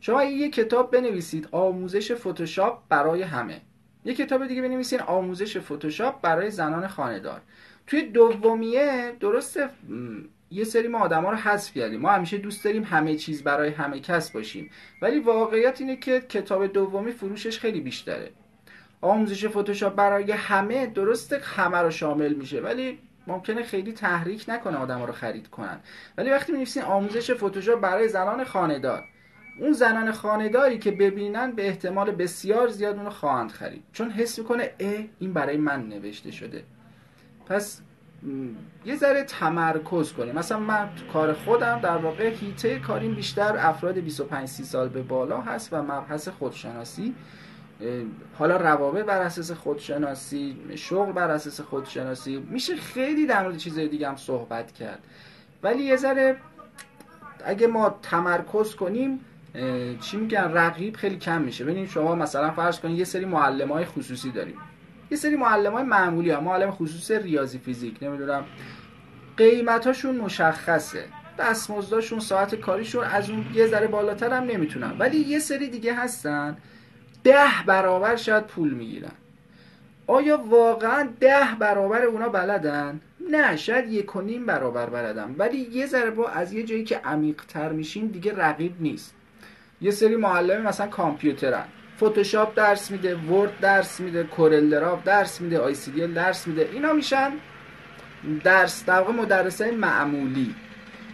شما 0.00 0.24
یه 0.24 0.50
کتاب 0.50 0.90
بنویسید 0.90 1.48
آموزش 1.52 2.12
فتوشاپ 2.12 2.82
برای 2.88 3.22
همه. 3.22 3.60
یه 4.04 4.14
کتاب 4.14 4.46
دیگه 4.46 4.62
بنویسید 4.62 5.00
آموزش 5.00 5.58
فتوشاپ 5.58 6.20
برای 6.20 6.50
زنان 6.50 6.88
خانهدار. 6.88 7.40
توی 7.88 8.02
دومیه 8.02 9.12
درسته 9.20 9.68
یه 10.50 10.64
سری 10.64 10.88
ما 10.88 10.98
آدما 10.98 11.30
رو 11.30 11.36
حذف 11.36 11.74
کردیم. 11.74 12.00
ما 12.00 12.10
همیشه 12.10 12.38
دوست 12.38 12.64
داریم 12.64 12.84
همه 12.84 13.16
چیز 13.16 13.42
برای 13.42 13.70
همه 13.70 14.00
کس 14.00 14.30
باشیم. 14.30 14.70
ولی 15.02 15.18
واقعیت 15.18 15.80
اینه 15.80 15.96
که 15.96 16.20
کتاب 16.20 16.66
دومی 16.66 17.12
فروشش 17.12 17.58
خیلی 17.58 17.80
بیشتره. 17.80 18.30
آموزش 19.00 19.46
فتوشاپ 19.46 19.94
برای 19.94 20.32
همه 20.32 20.86
درسته 20.86 21.40
همه 21.44 21.78
رو 21.78 21.90
شامل 21.90 22.32
میشه 22.32 22.60
ولی 22.60 22.98
ممکنه 23.26 23.62
خیلی 23.62 23.92
تحریک 23.92 24.44
نکنه 24.48 24.76
آدم 24.76 25.02
رو 25.02 25.12
خرید 25.12 25.48
کنن. 25.48 25.80
ولی 26.18 26.30
وقتی 26.30 26.52
می 26.52 26.66
آموزش 26.86 27.30
فتوشاپ 27.30 27.80
برای 27.80 28.08
زنان 28.08 28.44
خانهدار 28.44 29.04
اون 29.60 29.72
زنان 29.72 30.12
خانهداری 30.12 30.78
که 30.78 30.90
ببینن 30.90 31.52
به 31.52 31.66
احتمال 31.66 32.10
بسیار 32.10 32.68
زیاد 32.68 32.96
اونو 32.96 33.10
خواهند 33.10 33.50
خرید. 33.50 33.82
چون 33.92 34.10
حس 34.10 34.38
می‌کنه 34.38 34.70
اه 34.80 35.04
این 35.18 35.32
برای 35.32 35.56
من 35.56 35.88
نوشته 35.88 36.30
شده. 36.30 36.62
پس 37.48 37.80
یه 38.84 38.96
ذره 38.96 39.24
تمرکز 39.24 40.12
کنیم. 40.12 40.34
مثلا 40.34 40.58
من 40.58 40.88
کار 41.12 41.32
خودم 41.32 41.80
در 41.80 41.96
واقع 41.96 42.28
هیته 42.28 42.78
کاریم 42.78 43.14
بیشتر 43.14 43.56
افراد 43.58 43.98
25 43.98 44.48
30 44.48 44.64
سال 44.64 44.88
به 44.88 45.02
بالا 45.02 45.40
هست 45.40 45.72
و 45.72 45.82
مبحث 45.82 46.28
خودشناسی 46.28 47.14
حالا 48.38 48.56
روابط 48.56 49.04
بر 49.04 49.22
اساس 49.22 49.50
خودشناسی 49.50 50.56
شغل 50.74 51.12
بر 51.12 51.30
اساس 51.30 51.60
خودشناسی 51.60 52.38
میشه 52.50 52.76
خیلی 52.76 53.26
در 53.26 53.42
مورد 53.42 53.56
چیزای 53.56 53.88
دیگه 53.88 54.08
هم 54.08 54.16
صحبت 54.16 54.72
کرد. 54.72 55.00
ولی 55.62 55.82
یه 55.82 55.96
ذره 55.96 56.36
اگه 57.44 57.66
ما 57.66 57.98
تمرکز 58.02 58.74
کنیم 58.74 59.20
چی 60.00 60.16
میگن 60.16 60.52
رقیب 60.52 60.96
خیلی 60.96 61.16
کم 61.16 61.42
میشه. 61.42 61.64
ببینید 61.64 61.88
شما 61.88 62.14
مثلا 62.14 62.50
فرض 62.50 62.80
کنید 62.80 62.98
یه 62.98 63.04
سری 63.04 63.24
معلم 63.24 63.72
های 63.72 63.84
خصوصی 63.84 64.30
داریم. 64.30 64.56
یه 65.10 65.16
سری 65.16 65.36
معلم 65.36 65.72
های 65.72 65.84
معمولی 65.84 66.30
ها 66.30 66.40
معلم 66.40 66.70
خصوصی 66.70 67.18
ریاضی 67.18 67.58
فیزیک 67.58 68.02
نمی‌دونم. 68.02 68.44
قیمتاشون 69.36 70.16
مشخصه. 70.16 71.04
دستمزداشون 71.38 72.20
ساعت 72.20 72.54
کاریشون 72.54 73.04
از 73.04 73.30
اون 73.30 73.46
یه 73.54 73.66
ذره 73.66 73.86
بالاتر 73.86 74.32
هم 74.32 74.44
نمی‌تونن. 74.44 74.92
ولی 74.98 75.18
یه 75.18 75.38
سری 75.38 75.68
دیگه 75.68 75.94
هستن. 75.94 76.56
ده 77.24 77.64
برابر 77.66 78.16
شاید 78.16 78.46
پول 78.46 78.70
می‌گیرن. 78.70 79.12
آیا 80.06 80.36
واقعا 80.36 81.08
ده 81.20 81.46
برابر 81.58 82.02
اونا 82.02 82.28
بلدن؟ 82.28 83.00
نه 83.30 83.56
شاید 83.56 83.92
یک 83.92 84.16
و 84.16 84.20
نیم 84.20 84.46
برابر 84.46 84.86
بلدن. 84.86 85.34
ولی 85.38 85.58
یه 85.58 85.86
ذره 85.86 86.10
با 86.10 86.28
از 86.28 86.52
یه 86.52 86.62
جایی 86.62 86.84
که 86.84 87.00
عمیق 87.04 87.42
تر 87.48 87.72
میشیم 87.72 88.06
دیگه 88.06 88.36
رقیب 88.36 88.74
نیست. 88.80 89.14
یه 89.80 89.90
سری 89.90 90.16
معلم 90.16 90.62
مثلا 90.62 90.86
کامپیوترن. 90.86 91.64
فتوشاپ 91.98 92.54
درس 92.54 92.90
میده 92.90 93.16
ورد 93.16 93.60
درس 93.60 94.00
میده 94.00 94.24
کورل 94.24 94.70
دراو 94.70 94.98
درس 95.04 95.40
میده 95.40 95.58
آی 95.58 95.74
سی 95.74 95.90
درس 96.06 96.46
میده 96.46 96.68
اینا 96.72 96.92
میشن 96.92 97.32
درس 98.44 98.84
در 98.84 99.00
واقع 99.00 99.12
مدرسه 99.12 99.70
معمولی. 99.70 100.54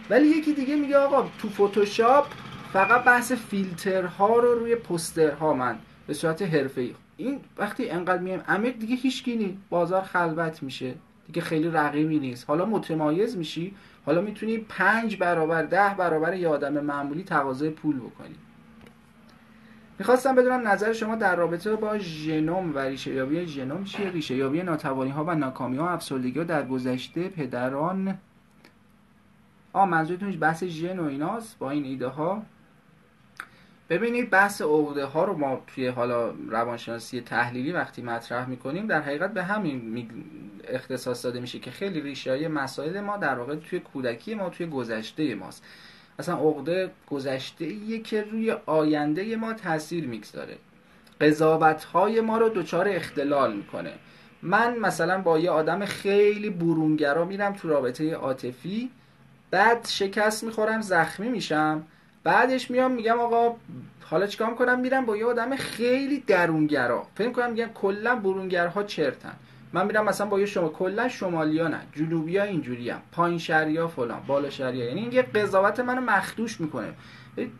ولی 0.09 0.27
یکی 0.27 0.53
دیگه 0.53 0.75
میگه 0.75 0.97
آقا 0.97 1.29
تو 1.39 1.49
فتوشاپ 1.49 2.25
فقط 2.73 3.03
بحث 3.03 3.31
فیلترها 3.31 4.39
رو 4.39 4.59
روی 4.59 4.75
پوسترها 4.75 5.53
من 5.53 5.75
به 6.07 6.13
صورت 6.13 6.41
حرفه‌ای. 6.41 6.95
این 7.17 7.39
وقتی 7.57 7.89
انقدر 7.89 8.21
میایم 8.21 8.41
عمیق 8.47 8.79
دیگه 8.79 8.95
هیچ 8.95 9.27
نی 9.27 9.57
بازار 9.69 10.01
خلوت 10.01 10.63
میشه. 10.63 10.93
دیگه 11.27 11.41
خیلی 11.41 11.69
رقیبی 11.69 12.19
نیست. 12.19 12.45
حالا 12.47 12.65
متمایز 12.65 13.37
میشی 13.37 13.75
حالا 14.05 14.21
می‌تونی 14.21 14.57
پنج 14.57 15.17
برابر 15.17 15.63
ده 15.63 15.95
برابر 15.97 16.33
یه 16.33 16.47
آدم 16.47 16.73
معمولی 16.73 17.23
تقاضای 17.23 17.69
پول 17.69 17.95
بکنی. 17.99 18.35
می‌خواستم 19.99 20.35
بدونم 20.35 20.67
نظر 20.67 20.93
شما 20.93 21.15
در 21.15 21.35
رابطه 21.35 21.75
با 21.75 21.97
ژنوم 21.97 22.75
و 22.75 22.79
ریشه 22.79 23.13
یابی 23.13 23.45
ژنوم 23.45 23.83
چیه؟ 23.83 24.09
ریشه 24.09 24.35
یابی 24.35 24.63
ناتوانی 24.63 25.11
ها 25.11 25.23
و 25.23 25.35
ناکامی 25.35 25.77
ها 25.77 25.89
افسردگی 25.89 26.39
ها 26.39 26.45
در 26.45 26.67
گذشته 26.67 27.29
پدران 27.29 28.17
آ 29.73 29.85
منظورتون 29.85 30.31
بحث 30.31 30.63
ژن 30.63 30.99
و 30.99 31.05
ایناست؟ 31.05 31.59
با 31.59 31.71
این 31.71 31.83
ایده 31.85 32.07
ها 32.07 32.43
ببینید 33.89 34.29
بحث 34.29 34.61
عقده 34.61 35.05
ها 35.05 35.25
رو 35.25 35.37
ما 35.37 35.61
توی 35.67 35.87
حالا 35.87 36.29
روانشناسی 36.49 37.21
تحلیلی 37.21 37.71
وقتی 37.71 38.01
مطرح 38.01 38.49
می‌کنیم 38.49 38.87
در 38.87 39.01
حقیقت 39.01 39.33
به 39.33 39.43
همین 39.43 40.09
اختصاص 40.67 41.25
داده 41.25 41.39
میشه 41.39 41.59
که 41.59 41.71
خیلی 41.71 42.01
ریشه 42.01 42.31
های 42.31 42.47
مسائل 42.47 43.01
ما 43.01 43.17
در 43.17 43.39
واقع 43.39 43.55
توی 43.55 43.79
کودکی 43.79 44.35
ما 44.35 44.49
توی 44.49 44.65
گذشته 44.65 45.35
ماست. 45.35 45.63
اصلا 46.19 46.35
عقده 46.35 46.91
گذشته 47.09 47.65
ایه 47.65 47.99
که 47.99 48.21
روی 48.21 48.51
آینده 48.65 49.35
ما 49.35 49.53
تاثیر 49.53 50.07
می‌گذاره. 50.07 50.57
قضاوت 51.21 51.83
های 51.83 52.21
ما 52.21 52.37
رو 52.37 52.49
دچار 52.49 52.87
اختلال 52.89 53.53
می‌کنه. 53.53 53.93
من 54.41 54.77
مثلا 54.77 55.21
با 55.21 55.39
یه 55.39 55.49
آدم 55.49 55.85
خیلی 55.85 56.49
برونگرا 56.49 57.25
میرم 57.25 57.53
تو 57.53 57.69
رابطه 57.69 58.13
عاطفی 58.13 58.89
بعد 59.51 59.87
شکست 59.87 60.43
می‌خورم 60.43 60.81
زخمی 60.81 61.27
میشم 61.27 61.83
بعدش 62.23 62.71
میام 62.71 62.91
میگم 62.91 63.19
آقا 63.19 63.55
حالا 64.01 64.27
چیکار 64.27 64.49
می‌کنم؟ 64.49 64.79
میرم 64.79 65.05
با 65.05 65.17
یه 65.17 65.25
آدم 65.25 65.55
خیلی 65.55 66.19
درونگرا. 66.27 67.07
فکر 67.15 67.31
کنم 67.31 67.51
میگم 67.51 67.69
کلا 67.73 68.15
برونگرها 68.15 68.83
چرتن. 68.83 69.33
من 69.73 69.85
میرم 69.85 70.05
مثلا 70.05 70.27
با 70.27 70.39
یه 70.39 70.45
شما 70.45 70.69
کلا 70.69 71.09
شمالیا 71.09 71.67
نه 71.67 71.81
جنوبیا 71.95 72.43
اینجوری 72.43 72.89
هم 72.89 73.01
پایین 73.11 73.39
شهریا 73.39 73.87
فلان 73.87 74.21
بالا 74.27 74.49
شهریا. 74.49 74.85
یعنی 74.85 75.01
یه 75.01 75.21
قضاوت 75.21 75.79
منو 75.79 76.01
مخدوش 76.01 76.61
می‌کنه. 76.61 76.93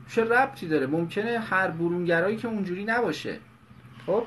چه 0.10 0.24
ربطی 0.24 0.68
داره؟ 0.68 0.88
ممکنه 0.88 1.40
هر 1.40 1.68
برونگرایی 1.68 2.38
که 2.38 2.48
اونجوری 2.48 2.86
نباشه. 2.86 3.40
خب؟ 4.06 4.24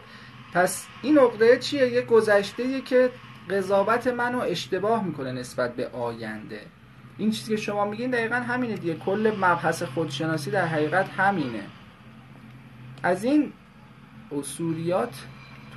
پس 0.52 0.87
این 1.02 1.18
عقده 1.18 1.58
چیه؟ 1.58 1.88
یه 1.88 2.02
گذشته 2.02 2.80
که 2.80 3.11
قضاوت 3.50 4.06
منو 4.06 4.38
اشتباه 4.38 5.04
می‌کنه 5.04 5.32
نسبت 5.32 5.76
به 5.76 5.88
آینده. 5.88 6.61
این 7.18 7.30
چیزی 7.30 7.56
که 7.56 7.62
شما 7.62 7.85
میگین 7.85 8.11
دقیقا 8.11 8.37
همینه 8.37 8.75
دیگه. 8.75 8.94
کل 8.94 9.32
مبحث 9.40 9.82
خودشناسی 9.82 10.50
در 10.50 10.66
حقیقت 10.66 11.08
همینه. 11.08 11.62
از 13.02 13.25
این 13.25 13.52
اصولیات 14.38 15.25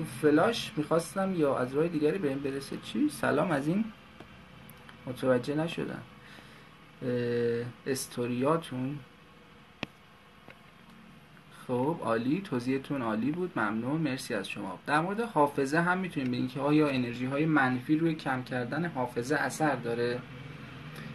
تو 0.02 0.08
فلاش 0.22 0.72
می‌خواستم 0.78 1.36
یا 1.36 1.58
از 1.58 1.74
راه 1.74 1.88
دیگری 1.88 2.18
به 2.18 2.30
این 2.30 2.40
برسه 2.40 2.78
چی؟ 2.84 3.10
سلام 3.10 3.52
از 3.52 3.68
این 3.68 3.86
متوجه 5.06 5.56
نشدم. 5.56 6.02
استوریاتون. 7.88 9.00
خب 11.68 11.98
عالی. 12.02 12.42
توضیحتون 12.42 13.02
عالی 13.02 13.32
بود. 13.32 13.52
ممنون. 13.56 14.02
مرسی 14.02 14.34
از 14.34 14.50
شما. 14.50 14.80
در 14.86 15.02
مورد 15.02 15.20
حافظه 15.20 15.80
هم 15.80 15.98
می‌تونیم 15.98 16.32
بگیم 16.32 16.48
که 16.48 16.60
آیا 16.60 16.88
انرژی 16.88 17.26
های 17.26 17.46
منفی 17.46 17.98
روی 17.98 18.16
کم 18.16 18.44
کردن 18.44 18.86
حافظه 18.86 19.36
اثر 19.36 19.76
داره؟ 19.76 20.20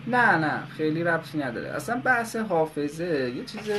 نه 0.06 0.36
نه. 0.38 0.66
خیلی 0.66 1.04
ربطی 1.04 1.38
نداره. 1.38 1.68
اصلا 1.68 2.00
بحث 2.00 2.36
حافظه 2.36 3.32
یه 3.36 3.44
چیز 3.44 3.70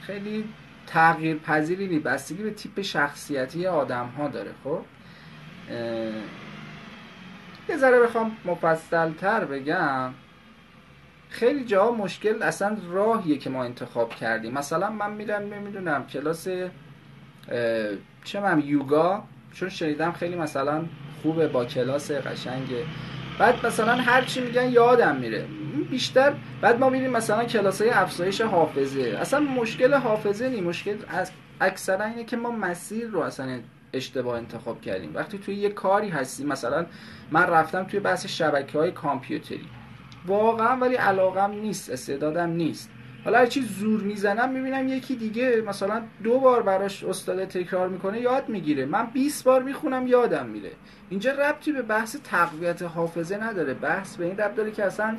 خیلی 0.00 0.44
تغییر 0.86 1.36
پذیری 1.36 1.86
نی 1.86 1.98
بستگی 1.98 2.42
به 2.42 2.50
تیپ 2.50 2.80
شخصیتی 2.80 3.66
آدم 3.66 4.06
ها 4.06 4.28
داره 4.28 4.50
خب؟ 4.64 4.80
یه 7.68 7.76
ذره 7.76 8.00
بخوام 8.00 8.36
مفصل 8.44 9.12
تر 9.12 9.44
بگم. 9.44 10.14
خیلی 11.28 11.64
جا 11.64 11.90
مشکل 11.90 12.42
اصلا 12.42 12.76
راهیه 12.90 13.38
که 13.38 13.50
ما 13.50 13.64
انتخاب 13.64 14.10
کردیم. 14.14 14.52
مثلا 14.52 14.90
من 14.90 15.12
میرم 15.12 15.54
نمی‌دونم 15.54 16.06
کلاس 16.06 16.48
چه 18.24 18.40
من 18.40 18.62
یوگا 18.64 19.24
چون 19.52 19.68
شنیدم 19.68 20.12
خیلی 20.12 20.36
مثلا 20.36 20.84
خوبه 21.22 21.48
با 21.48 21.64
کلاس 21.64 22.10
قشنگه. 22.10 22.84
بعد 23.38 23.66
مثلا 23.66 23.94
هر 23.94 24.22
چی 24.22 24.40
میگن 24.40 24.70
یادم 24.70 25.16
میره. 25.16 25.46
بیشتر 25.90 26.34
بعد 26.60 26.80
ما 26.80 26.88
میریم 26.88 27.10
مثلا 27.10 27.44
کلاس 27.44 27.82
های 27.82 27.90
افزایش 27.90 28.40
حافظه. 28.40 29.18
اصلا 29.20 29.40
مشکل 29.40 29.94
حافظه 29.94 30.48
نی. 30.48 30.60
مشکل 30.60 30.96
از 31.08 31.30
اکثرا 31.60 32.04
اینه 32.04 32.24
که 32.24 32.36
ما 32.36 32.50
مسیر 32.50 33.06
رو 33.06 33.20
اصلا 33.20 33.58
اشتباه 33.92 34.36
انتخاب 34.36 34.80
کردیم. 34.80 35.10
وقتی 35.14 35.38
توی 35.38 35.54
یه 35.54 35.68
کاری 35.68 36.08
هستی 36.08 36.44
مثلا 36.44 36.86
من 37.30 37.42
رفتم 37.42 37.84
توی 37.84 38.00
بحث 38.00 38.26
شبکه 38.26 38.78
های 38.78 38.90
کامپیوتری. 38.90 39.66
واقعا 40.26 40.76
ولی 40.76 40.94
علاقم 40.94 41.50
نیست 41.50 41.90
استعدادم 41.90 42.50
نیست. 42.50 42.90
حالا 43.24 43.38
هر 43.38 43.46
چی 43.46 43.62
زور 43.62 44.00
می‌زنم 44.00 44.52
می‌بینم 44.52 44.88
یکی 44.88 45.16
دیگه 45.16 45.62
مثلا 45.66 46.02
دو 46.24 46.38
بار 46.38 46.62
براش 46.62 47.04
استاد 47.04 47.44
تکرار 47.44 47.88
می‌کنه 47.88 48.20
یاد 48.20 48.48
می‌گیره. 48.48 48.86
من 48.86 49.06
20 49.06 49.44
بار 49.44 49.62
می‌خونم 49.62 50.06
یادم 50.06 50.46
میره. 50.46 50.70
اینجا 51.10 51.32
ربطی 51.32 51.72
به 51.72 51.82
بحث 51.82 52.16
تقویت 52.24 52.82
حافظه 52.82 53.36
نداره. 53.36 53.74
بحث 53.74 54.16
به 54.16 54.24
این 54.24 54.36
ربط 54.36 54.54
داره 54.54 54.70
که 54.70 54.84
اصلا 54.84 55.16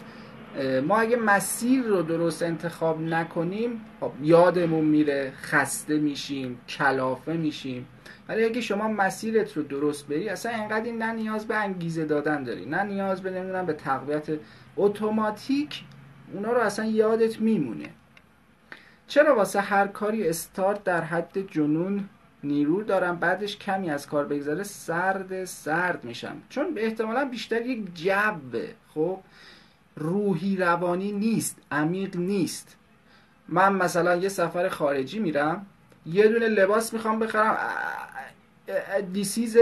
ما 0.87 0.99
اگه 0.99 1.15
مسیر 1.15 1.83
رو 1.83 2.01
درست 2.01 2.43
انتخاب 2.43 3.01
نکنیم 3.01 3.81
خب 3.99 4.11
یادمون 4.21 4.85
میره 4.85 5.33
خسته 5.41 5.97
میشیم 5.97 6.59
کلافه 6.69 7.33
میشیم. 7.33 7.87
ولی 8.29 8.45
اگه 8.45 8.61
شما 8.61 8.87
مسیرت 8.87 9.57
رو 9.57 9.63
درست 9.63 10.07
بری 10.07 10.29
اصلا 10.29 10.51
انقدر 10.51 10.91
نه 10.91 11.11
نیاز 11.13 11.47
به 11.47 11.55
انگیزه 11.55 12.05
دادن 12.05 12.43
داری. 12.43 12.65
نه 12.65 12.83
نیاز 12.83 13.21
به 13.21 13.31
نمی‌دونم 13.31 13.65
به 13.65 13.73
تقویت 13.73 14.27
اتوماتیک 14.77 15.83
اونا 16.33 16.51
رو 16.51 16.61
اصلا 16.61 16.85
یادت 16.85 17.41
میمونه. 17.41 17.89
چرا 19.07 19.35
واسه 19.35 19.61
هر 19.61 19.87
کاری 19.87 20.27
استارت 20.27 20.83
در 20.83 21.01
حد 21.01 21.51
جنون 21.51 22.09
نیرو 22.43 22.83
دارم؟ 22.83 23.15
بعدش 23.15 23.57
کمی 23.57 23.89
از 23.89 24.07
کار 24.07 24.25
بگذاره 24.25 24.63
سرد 24.63 25.45
سرد 25.45 26.03
میشم. 26.03 26.35
چون 26.49 26.73
احتمالا 26.77 27.25
بیشتر 27.25 27.65
یک 27.65 27.95
جبه 27.95 28.69
خب؟ 28.93 29.19
روحی 29.95 30.55
روانی 30.57 31.11
نیست 31.11 31.57
عمیق 31.71 32.17
نیست. 32.17 32.77
من 33.47 33.73
مثلا 33.73 34.15
یه 34.15 34.29
سفر 34.29 34.69
خارجی 34.69 35.19
میرم 35.19 35.65
یه 36.05 36.27
دونه 36.27 36.47
لباس 36.47 36.93
می‌خوام 36.93 37.19
بخرم 37.19 37.57
دیسیز 39.13 39.57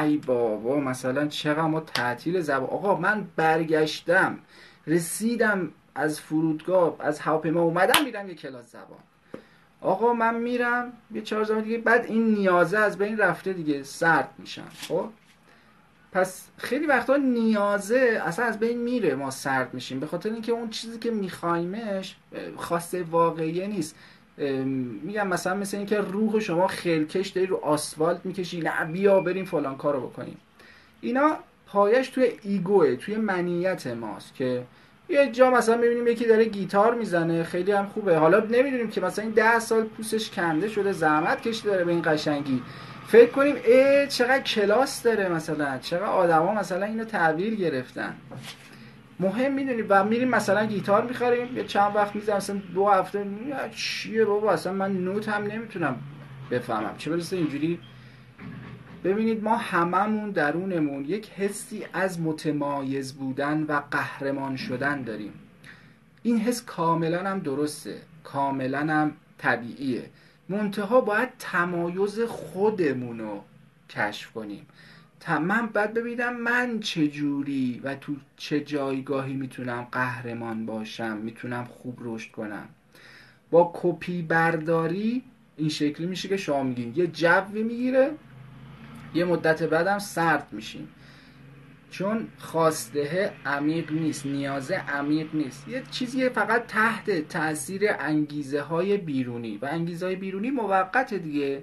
ای 0.00 0.16
بابا 0.16 0.76
مثلا 0.76 1.26
چقدر 1.26 1.62
ما 1.62 1.80
تعطیل 1.80 2.40
زبان. 2.40 2.70
آقا 2.70 2.96
من 2.96 3.26
برگشتم 3.36 4.38
رسیدم 4.86 5.72
از 5.94 6.20
فرودگاه 6.20 6.96
از 6.98 7.20
هواپیما 7.20 7.62
اومدم 7.62 8.04
میرم 8.04 8.28
یه 8.28 8.34
کلاس 8.34 8.72
زبان. 8.72 8.98
آقا 9.80 10.12
من 10.12 10.34
میرم 10.34 10.92
یه 11.10 11.20
چهار 11.22 11.44
زمان 11.44 11.62
دیگه 11.62 11.78
بعد 11.78 12.04
این 12.04 12.34
نیازه 12.34 12.78
از 12.78 12.98
بین 12.98 13.18
رفته 13.18 13.52
دیگه 13.52 13.82
سرد 13.82 14.30
میشم 14.38 14.68
خب؟ 14.88 15.08
پس 16.14 16.48
خیلی 16.56 16.86
وقتا 16.86 17.16
نیازه 17.16 18.22
اصلا 18.26 18.44
از 18.44 18.58
بین 18.58 18.78
میره 18.78 19.14
ما 19.14 19.30
سرد 19.30 19.74
میشیم. 19.74 20.00
به 20.00 20.06
خاطر 20.06 20.32
اینکه 20.32 20.52
اون 20.52 20.70
چیزی 20.70 20.98
که 20.98 21.10
میخوایمش 21.10 22.16
خواسته 22.56 23.02
واقعیه 23.02 23.66
نیست. 23.66 23.96
میگم 25.02 25.28
مثلا 25.28 25.54
مثل 25.54 25.76
اینکه 25.76 26.00
روح 26.00 26.40
شما 26.40 26.66
خلکش 26.66 27.28
داری 27.28 27.46
رو 27.46 27.56
آسفالت 27.56 28.20
می‌کشی 28.24 28.60
نه 28.60 28.84
بیا 28.92 29.20
بریم 29.20 29.44
فلان 29.44 29.76
کارو 29.76 30.00
بکنیم. 30.00 30.36
اینا 31.00 31.36
پایش 31.66 32.08
توی 32.08 32.32
ایگوه 32.42 32.96
توی 32.96 33.16
منیت 33.16 33.86
ماست 33.86 34.34
که 34.34 34.62
یه 35.08 35.30
جا 35.32 35.50
مثلا 35.50 35.76
می‌بینیم 35.76 36.06
یکی 36.06 36.26
داره 36.26 36.44
گیتار 36.44 36.94
می‌زنه 36.94 37.44
خیلی 37.44 37.72
هم 37.72 37.86
خوبه. 37.86 38.18
حالا 38.18 38.40
نمی‌دونیم 38.40 38.90
که 38.90 39.00
مثلا 39.00 39.24
این 39.24 39.34
ده 39.34 39.58
سال 39.58 39.84
پوستش 39.84 40.30
کنده 40.30 40.68
شده 40.68 40.92
زحمت 40.92 41.42
کشیده 41.42 41.70
داره 41.70 41.84
به 41.84 41.92
این 41.92 42.02
قشنگی. 42.04 42.62
فکر 43.14 43.30
کنیم 43.30 43.56
ای 43.64 44.06
چقدر 44.06 44.42
کلاس 44.42 45.02
داره 45.02 45.28
مثلا. 45.28 45.78
چقدر 45.78 46.04
آدما 46.04 46.54
مثلا 46.54 46.86
اینو 46.86 47.04
تحویل 47.04 47.54
گرفتن. 47.54 48.14
مهم 49.20 49.54
می‌دونیم 49.54 49.86
و 49.88 50.04
میریم 50.04 50.28
مثلا 50.28 50.64
گیتار 50.66 51.04
می‌خریم. 51.04 51.56
یه 51.56 51.64
چند 51.64 51.96
وقت 51.96 52.16
می‌زنم 52.16 52.36
مثلا 52.36 52.60
دو 52.74 52.88
هفته. 52.88 53.26
چیه 53.76 54.24
بابا؟ 54.24 54.52
اصلا 54.52 54.72
من 54.72 54.92
نوت 54.92 55.28
هم 55.28 55.42
نمی‌تونم 55.42 55.96
بفهمم. 56.50 56.94
چه 56.98 57.10
برسه 57.10 57.36
اینجوری؟ 57.36 57.78
ببینید 59.04 59.42
ما 59.42 59.56
هممون 59.56 60.30
درونمون 60.30 61.04
یک 61.04 61.30
حسی 61.30 61.86
از 61.92 62.20
متمایز 62.20 63.12
بودن 63.12 63.62
و 63.62 63.82
قهرمان 63.90 64.56
شدن 64.56 65.02
داریم. 65.02 65.32
این 66.22 66.38
حس 66.38 66.64
کاملا 66.64 67.30
هم 67.30 67.38
درسته. 67.38 67.94
کاملا 68.24 68.80
هم 68.80 69.12
طبیعیه. 69.38 70.04
منتها 70.48 71.00
باید 71.00 71.28
تمایز 71.38 72.20
خودمون 72.20 73.18
رو 73.18 73.44
کشف 73.90 74.32
کنیم. 74.32 74.66
من 75.28 75.66
بعد 75.66 75.94
ببینم 75.94 76.36
من 76.36 76.80
چه 76.80 77.08
جوری 77.08 77.80
و 77.84 77.94
تو 77.94 78.16
چه 78.36 78.60
جایگاهی 78.60 79.34
می‌تونم 79.34 79.86
قهرمان 79.92 80.66
باشم 80.66 81.16
می‌تونم 81.16 81.64
خوب 81.64 81.98
رشد 82.00 82.30
کنم. 82.30 82.68
با 83.50 83.72
کپی 83.74 84.22
برداری 84.22 85.22
این 85.56 85.68
شکلی 85.68 86.06
میشه 86.06 86.28
که 86.28 86.36
شما 86.36 86.62
میگین 86.62 86.92
یه 86.96 87.06
جوی 87.06 87.62
می‌گیره 87.62 88.10
یه 89.14 89.24
مدت 89.24 89.62
بعدم 89.62 89.98
سرد 89.98 90.46
میشیم. 90.52 90.88
چون 91.94 92.28
خواسته 92.38 93.32
عمیق 93.46 93.92
نیست 93.92 94.26
نیازه 94.26 94.74
عمیق 94.74 95.34
نیست. 95.34 95.68
یه 95.68 95.82
چیزی 95.90 96.28
فقط 96.28 96.66
تحت 96.66 97.28
تاثیر 97.28 97.82
انگیزه 97.98 98.60
های 98.60 98.96
بیرونی 98.96 99.58
و 99.62 99.68
انگیزه 99.70 100.06
های 100.06 100.16
بیرونی 100.16 100.50
موقت 100.50 101.14
دیگه. 101.14 101.62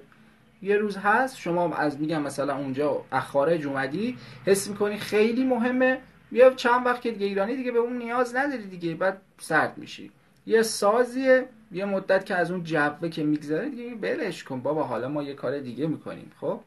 یه 0.62 0.76
روز 0.76 0.96
هست 0.96 1.36
شما 1.36 1.74
از 1.74 2.00
میگم 2.00 2.22
مثلا 2.22 2.56
اونجا 2.56 3.04
اخارج 3.12 3.66
اومدی 3.66 4.18
حس 4.46 4.68
می‌کنی 4.68 4.98
خیلی 4.98 5.44
مهمه. 5.44 5.98
بیا 6.30 6.50
چند 6.50 6.86
وقت 6.86 7.00
که 7.00 7.10
دیگه 7.10 7.26
ایرانی 7.26 7.56
دیگه 7.56 7.72
به 7.72 7.78
اون 7.78 7.98
نیاز 7.98 8.36
نداری 8.36 8.66
دیگه 8.66 8.94
بعد 8.94 9.20
سرد 9.38 9.78
میشی. 9.78 10.10
یه 10.46 10.62
سازیه 10.62 11.48
یه 11.72 11.84
مدت 11.84 12.26
که 12.26 12.34
از 12.34 12.50
اون 12.50 12.64
جوه 12.64 13.08
که 13.08 13.24
میگذره 13.24 13.68
دیگه 13.68 13.94
بلش 13.94 14.44
کن 14.44 14.60
بابا 14.60 14.84
حالا 14.84 15.08
ما 15.08 15.22
یه 15.22 15.34
کار 15.34 15.58
دیگه 15.58 15.86
می‌کنیم 15.86 16.32
خب؟ 16.40 16.60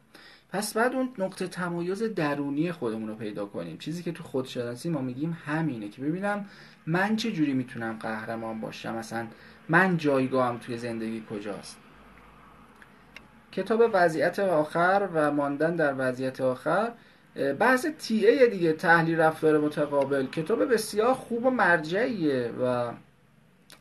پس 0.48 0.76
بعد 0.76 0.94
اون 0.94 1.08
نقطه 1.18 1.46
تمایز 1.46 2.02
درونی 2.02 2.72
خودمون 2.72 3.08
رو 3.08 3.14
پیدا 3.14 3.46
کنیم. 3.46 3.78
چیزی 3.78 4.02
که 4.02 4.12
تو 4.12 4.24
خودشناسی 4.24 4.90
ما 4.90 5.00
میگیم 5.00 5.38
همینه 5.46 5.88
که 5.88 6.02
ببینم 6.02 6.44
من 6.86 7.16
چه 7.16 7.32
جوری 7.32 7.52
می‌تونم 7.52 7.98
قهرمان 8.00 8.60
باشم. 8.60 8.94
مثلا 8.94 9.26
من 9.68 9.96
جایگاهم 9.96 10.58
توی 10.58 10.78
زندگی 10.78 11.22
کجاست؟ 11.30 11.76
کتاب 13.52 13.90
وضعیت 13.92 14.38
آخر 14.38 15.08
و 15.14 15.32
ماندن 15.32 15.76
در 15.76 15.94
وضعیت 15.98 16.40
آخر 16.40 16.92
بحث 17.58 17.86
تی 17.86 18.26
ای 18.26 18.50
دیگه 18.50 18.72
تحلیل 18.72 19.20
رفتار 19.20 19.58
متقابل. 19.58 20.26
کتاب 20.26 20.72
بسیار 20.72 21.14
خوب 21.14 21.46
و 21.46 21.50
مرجعیه 21.50 22.50
و 22.62 22.92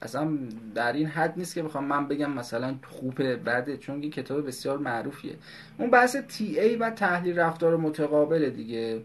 اصلا 0.01 0.37
در 0.75 0.93
این 0.93 1.05
حد 1.05 1.33
نیست 1.37 1.55
که 1.55 1.63
بخوام 1.63 1.83
من 1.83 2.07
بگم 2.07 2.31
مثلا 2.31 2.75
خوبه 2.83 3.35
بده 3.35 3.77
چون 3.77 4.01
این 4.01 4.11
کتاب 4.11 4.47
بسیار 4.47 4.77
معروفیه. 4.77 5.35
اون 5.77 5.89
بحث 5.89 6.15
تی 6.15 6.59
ای 6.59 6.75
و 6.75 6.89
تحلیل 6.89 7.39
رفتار 7.39 7.77
متقابل 7.77 8.49
دیگه 8.49 9.01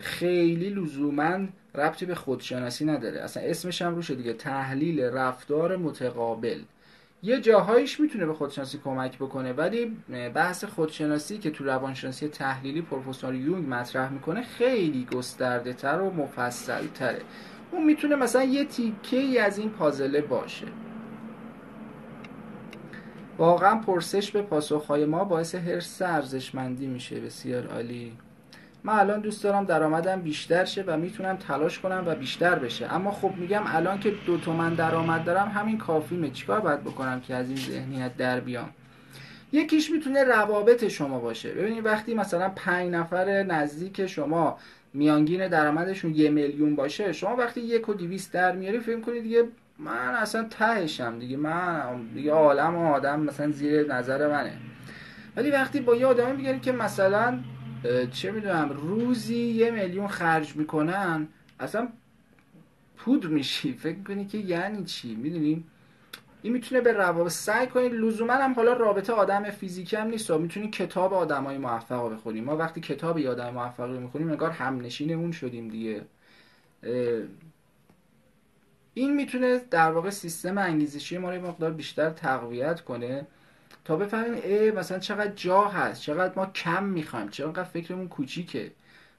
خیلی 0.00 0.70
لزوما 0.70 1.38
ربطی 1.74 2.06
به 2.06 2.14
خودشناسی 2.14 2.84
نداره. 2.84 3.20
اصلا 3.20 3.42
اسمش 3.42 3.82
هم 3.82 3.94
روشه 3.94 4.14
دیگه 4.14 4.32
تحلیل 4.32 5.00
رفتار 5.00 5.76
متقابل. 5.76 6.58
یه 7.22 7.40
جاهایش 7.40 8.00
می‌تونه 8.00 8.26
به 8.26 8.34
خودشناسی 8.34 8.78
کمک 8.84 9.16
بکنه 9.16 9.52
ولی 9.52 9.96
بحث 10.34 10.64
خودشناسی 10.64 11.38
که 11.38 11.50
تو 11.50 11.64
روانشناسی 11.64 12.28
تحلیلی 12.28 12.82
پروفسور 12.82 13.34
یونگ 13.34 13.68
مطرح 13.68 14.12
می‌کنه 14.12 14.42
خیلی 14.42 15.04
گسترده 15.12 15.72
تر 15.72 16.00
و 16.00 16.10
مفصل 16.10 16.86
تره 16.86 17.20
اون 17.70 17.84
می‌تونه 17.84 18.16
مثلا 18.16 18.44
یه 18.44 18.64
تیکه 18.64 19.16
ای 19.16 19.38
از 19.38 19.58
این 19.58 19.70
پازله 19.70 20.20
باشه. 20.20 20.66
واقعا 23.38 23.76
پرسش 23.78 24.30
به 24.30 24.42
پاسخهای 24.42 25.04
ما 25.04 25.24
باعث 25.24 25.54
حرس 25.54 26.02
ارزشمندی 26.02 26.86
میشه. 26.86 27.20
بسیار 27.20 27.66
عالی. 27.66 28.12
من 28.84 28.98
الان 28.98 29.20
دوست 29.20 29.44
دارم 29.44 29.64
درآمدم 29.64 30.20
بیشتر 30.20 30.64
شه 30.64 30.84
و 30.86 30.96
می‌تونم 30.96 31.36
تلاش 31.36 31.78
کنم 31.78 32.04
و 32.06 32.14
بیشتر 32.14 32.58
بشه. 32.58 32.94
اما 32.94 33.10
خب 33.10 33.32
میگم 33.36 33.62
الان 33.66 34.00
که 34.00 34.14
دو 34.26 34.38
تومن 34.38 34.74
درآمد 34.74 35.24
دارم 35.24 35.48
همین 35.48 35.78
کافیمه 35.78 36.30
چیکار 36.30 36.60
باید 36.60 36.80
بکنم 36.80 37.20
که 37.20 37.34
از 37.34 37.48
این 37.48 37.56
ذهنیت 37.56 38.16
در 38.16 38.40
بیام؟ 38.40 38.68
یکیش 39.52 39.90
می‌تونه 39.90 40.24
روابط 40.24 40.88
شما 40.88 41.18
باشه. 41.18 41.52
ببینید 41.52 41.86
وقتی 41.86 42.14
مثلا 42.14 42.48
پنج 42.48 42.90
نفر 42.90 43.42
نزدیک 43.42 44.06
شما 44.06 44.58
میانگین 44.96 45.48
درآمدشون 45.48 46.14
یه 46.14 46.30
میلیون 46.30 46.76
باشه 46.76 47.12
شما 47.12 47.36
وقتی 47.36 47.60
یک 47.60 47.88
و 47.88 47.94
دیویست 47.94 48.32
در 48.32 48.56
میاری 48.56 48.80
فکر 48.80 49.00
کنید 49.00 49.22
دیگه 49.22 49.44
من 49.78 50.14
اصلا 50.14 50.46
تهشم 50.50 51.18
دیگه 51.18 51.36
من 51.36 52.06
دیگه 52.14 52.32
عالم 52.32 52.76
و 52.76 52.92
آدم 52.92 53.20
مثلا 53.20 53.50
زیر 53.50 53.94
نظر 53.94 54.28
منه. 54.28 54.52
ولی 55.36 55.50
وقتی 55.50 55.80
با 55.80 55.96
یه 55.96 56.06
آدمی 56.06 56.36
میگن 56.36 56.60
که 56.60 56.72
مثلا 56.72 57.38
چه 58.12 58.30
می‌دونم 58.30 58.70
روزی 58.70 59.44
یه 59.44 59.70
میلیون 59.70 60.08
خرج 60.08 60.56
می‌کنن 60.56 61.28
اصلا 61.60 61.88
پودر 62.96 63.26
میشی. 63.26 63.72
فکر 63.72 64.02
کنی 64.02 64.24
که 64.26 64.38
یعنی 64.38 64.84
چی؟ 64.84 65.14
می‌دونی؟ 65.14 65.64
این 66.42 66.52
می‌تونه 66.52 66.80
به 66.80 66.92
روابط 66.92 67.30
سعی 67.30 67.66
کنید 67.66 67.92
لزوما 67.92 68.32
هم 68.32 68.52
حالا 68.52 68.72
رابطه 68.72 69.12
آدم 69.12 69.50
فیزیکی 69.50 69.96
هم 69.96 70.06
نیست. 70.06 70.30
می‌تونید 70.30 70.72
کتاب 70.72 71.14
آدمای 71.14 71.58
موفق 71.58 72.00
رو 72.00 72.10
بخونیم 72.10 72.44
ما 72.44 72.56
وقتی 72.56 72.80
کتاب 72.80 73.18
آدم 73.18 73.50
موفق 73.50 73.84
رو 73.84 74.00
می‌خونیم 74.00 74.30
انگار 74.30 74.50
همنشین 74.50 75.12
اون 75.12 75.32
شدیم 75.32 75.68
دیگه. 75.68 76.02
این 78.94 79.14
می‌تونه 79.14 79.58
در 79.58 79.90
واقع 79.90 80.10
سیستم 80.10 80.58
انگیزشی 80.58 81.18
ما 81.18 81.30
رو 81.30 81.46
مقدار 81.46 81.70
بیشتر 81.70 82.10
تقویت 82.10 82.80
کنه 82.80 83.26
تا 83.84 83.96
بفهمیم 83.96 84.34
ای 84.44 84.70
مثلا 84.70 84.98
چقدر 84.98 85.32
جا 85.34 85.64
هست 85.64 86.02
چقدر 86.02 86.32
ما 86.36 86.46
کم 86.46 86.84
می‌خوایم 86.84 87.28
چقدر 87.28 87.64
فکرمون 87.64 88.08
کوچیکه. 88.08 88.72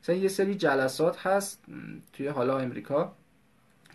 مثلا 0.03 0.15
یه 0.15 0.27
سری 0.27 0.56
جلسات 0.56 1.27
هست 1.27 1.63
توی 2.13 2.27
حالا 2.27 2.60
امریکا 2.60 3.15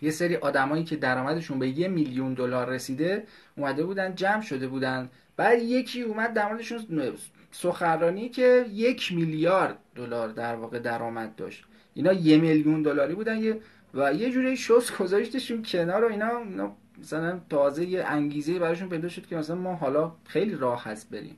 یه 0.03 0.11
سری 0.11 0.35
آدمایی 0.35 0.83
که 0.83 0.95
درآمدشون 0.95 1.59
به 1.59 1.67
یه 1.69 1.87
میلیون 1.87 2.33
دلار 2.33 2.69
رسیده 2.69 3.23
اومده 3.57 3.83
بودن 3.83 4.15
جمع 4.15 4.41
شده 4.41 4.67
بودن. 4.67 5.09
بعد 5.37 5.61
یکی 5.61 6.01
اومد 6.01 6.33
در 6.33 6.49
موردشون 6.49 7.13
سخنرانی 7.51 8.29
که 8.29 8.65
یک 8.71 9.13
میلیارد 9.13 9.77
دلار 9.95 10.29
در 10.29 10.55
واقع 10.55 10.79
درآمد 10.79 11.35
داشت. 11.35 11.65
اینا 11.93 12.13
یه 12.13 12.37
میلیون 12.37 12.81
دلاری 12.81 13.15
بودن 13.15 13.37
یه 13.37 13.59
و 13.93 14.13
یه 14.13 14.31
جوری 14.31 14.57
شوز 14.57 14.91
گذاشتشون 14.91 15.63
کنار 15.63 16.05
و 16.05 16.07
اینا, 16.07 16.37
اینا 16.37 16.75
مثلا 16.99 17.39
تازه 17.49 17.85
یه 17.85 18.03
انگیزه 18.03 18.59
براشون 18.59 18.89
پیدا 18.89 19.09
شد 19.09 19.27
که 19.27 19.35
مثلا 19.35 19.55
ما 19.55 19.75
حالا 19.75 20.11
خیلی 20.25 20.55
راه 20.55 20.83
هست 20.83 21.09
بریم. 21.09 21.37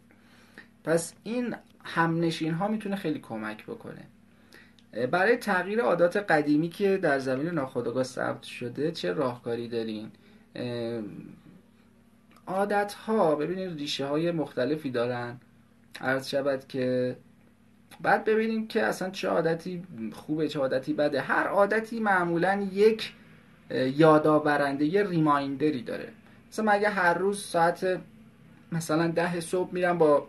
پس 0.84 1.14
این 1.24 1.56
همنشین 1.84 2.54
ها 2.54 2.68
می‌تونه 2.68 2.96
خیلی 2.96 3.20
کمک 3.20 3.64
بکنه. 3.64 4.08
برای 5.12 5.38
تغییر 5.38 5.82
عادات 5.82 6.18
قدیمی 6.18 6.70
که 6.70 6.98
در 6.98 7.20
زمین 7.20 7.48
ناخودآگاه 7.48 8.04
ثبت 8.04 8.44
شده 8.44 8.92
چه 8.92 9.14
راهکاری 9.14 9.68
دارین؟ 9.68 10.12
عادت 12.48 12.94
ها 12.94 13.36
ببینید 13.36 13.78
ریشه 13.80 14.06
های 14.06 14.32
مختلفی 14.32 14.90
دارن. 14.90 15.38
عرض 16.02 16.28
شود 16.28 16.68
که 16.68 17.16
بعد 18.02 18.26
ببینیم 18.26 18.68
که 18.68 18.84
اصلا 18.84 19.10
چه 19.10 19.28
عادتی 19.28 19.84
خوبه 20.14 20.48
چه 20.48 20.60
عادتی 20.60 20.94
بده. 20.94 21.22
هر 21.22 21.48
عادتی 21.48 22.00
معمولا 22.00 22.68
یک 22.74 23.14
یادآورنده 23.72 24.86
یه 24.86 25.04
ریمایندری 25.04 25.82
داره. 25.82 26.10
مثلا 26.52 26.72
اگه 26.72 26.90
هر 26.90 27.14
روز 27.14 27.44
ساعت 27.44 28.00
مثلا 28.72 29.08
ده 29.08 29.40
صبح 29.40 29.74
میرم 29.74 29.98
با 29.98 30.28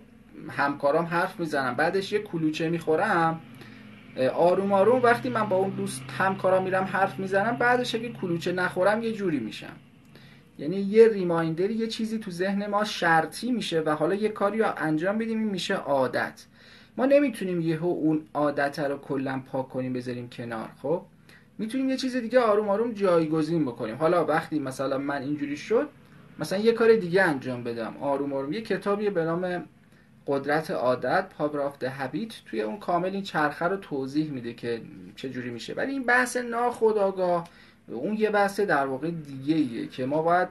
همکارام 0.50 1.04
حرف 1.04 1.40
می‌زنم 1.40 1.74
بعدش 1.74 2.12
یه 2.12 2.18
کلوچه 2.18 2.68
می‌خورم 2.68 3.40
آروم 4.34 4.72
آروم 4.72 5.02
وقتی 5.02 5.28
من 5.28 5.48
با 5.48 5.56
اون 5.56 5.70
دوست 5.70 6.02
همکارا 6.18 6.60
میرم 6.60 6.84
حرف 6.84 7.18
می‌زنم 7.18 7.56
بعدش 7.56 7.94
اگه 7.94 8.08
کلوچه 8.08 8.52
نخورم 8.52 9.02
یه 9.02 9.12
جوری 9.12 9.38
میشم. 9.38 9.76
یعنی 10.58 10.76
یه 10.76 11.08
ریمایندری 11.08 11.74
یه 11.74 11.86
چیزی 11.86 12.18
تو 12.18 12.30
ذهن 12.30 12.66
ما 12.66 12.84
شرطی 12.84 13.52
میشه 13.52 13.80
و 13.80 13.90
حالا 13.90 14.14
یه 14.14 14.28
کاری 14.28 14.58
رو 14.58 14.66
انجام 14.76 15.18
بدیم 15.18 15.38
این 15.38 15.48
میشه 15.48 15.74
عادت. 15.74 16.44
ما 16.96 17.06
نمی‌تونیم 17.06 17.60
یهو 17.60 17.86
اون 17.86 18.22
عادت 18.34 18.78
رو 18.78 18.98
کلا 18.98 19.42
پاک 19.52 19.68
کنیم 19.68 19.92
بذاریم 19.92 20.28
کنار 20.28 20.68
خب؟ 20.82 21.02
می‌تونیم 21.58 21.88
یه 21.88 21.96
چیز 21.96 22.16
دیگه 22.16 22.40
آروم 22.40 22.68
آروم 22.68 22.92
جایگزین 22.92 23.64
بکنیم. 23.64 23.96
حالا 23.96 24.24
وقتی 24.24 24.58
مثلا 24.58 24.98
من 24.98 25.22
اینجوری 25.22 25.56
شد 25.56 25.88
مثلا 26.38 26.58
یه 26.58 26.72
کار 26.72 26.94
دیگه 26.94 27.22
انجام 27.22 27.64
بدم. 27.64 27.94
آروم 28.00 28.32
آروم 28.32 28.52
یه 28.52 28.60
کتابی 28.60 29.10
به 29.10 29.24
نام 29.24 29.64
قدرت 30.26 30.70
عادت 30.70 31.26
Power 31.38 31.60
of 31.60 31.84
Habit 31.84 32.32
توی 32.46 32.60
اون 32.60 32.78
کامل 32.78 33.10
این 33.10 33.22
چرخه 33.22 33.64
رو 33.64 33.76
توضیح 33.76 34.30
میده 34.30 34.54
که 34.54 34.80
چه 35.16 35.30
جوری 35.30 35.50
میشه. 35.50 35.74
ولی 35.74 35.92
این 35.92 36.02
بحث 36.02 36.36
ناخودآگاه 36.36 37.48
اون 37.88 38.14
یه 38.14 38.30
بحث 38.30 38.60
در 38.60 38.86
واقع 38.86 39.10
دیگه 39.10 39.54
ایه 39.54 39.86
که 39.86 40.06
ما 40.06 40.22
باید 40.22 40.48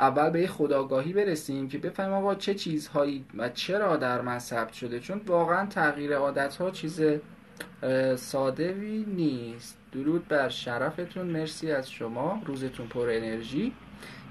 اول 0.00 0.30
به 0.30 0.46
خودآگاهی 0.46 1.12
برسیم 1.12 1.68
که 1.68 1.78
بفهمیم 1.78 2.14
آقا 2.14 2.34
چه 2.34 2.54
چیزهایی 2.54 3.24
و 3.38 3.48
چرا 3.48 3.96
در 3.96 4.20
من 4.20 4.38
ثبت 4.38 4.72
شده. 4.72 5.00
چون 5.00 5.20
واقعا 5.26 5.66
تغییر 5.66 6.14
عادت 6.14 6.56
ها 6.56 6.70
چیز 6.70 7.00
سادهوی 8.16 9.04
نیست. 9.08 9.78
درود 9.92 10.28
بر 10.28 10.48
شرفتون. 10.48 11.26
مرسی 11.26 11.72
از 11.72 11.90
شما. 11.90 12.42
روزتون 12.46 12.86
پر 12.86 13.08
انرژی. 13.10 13.72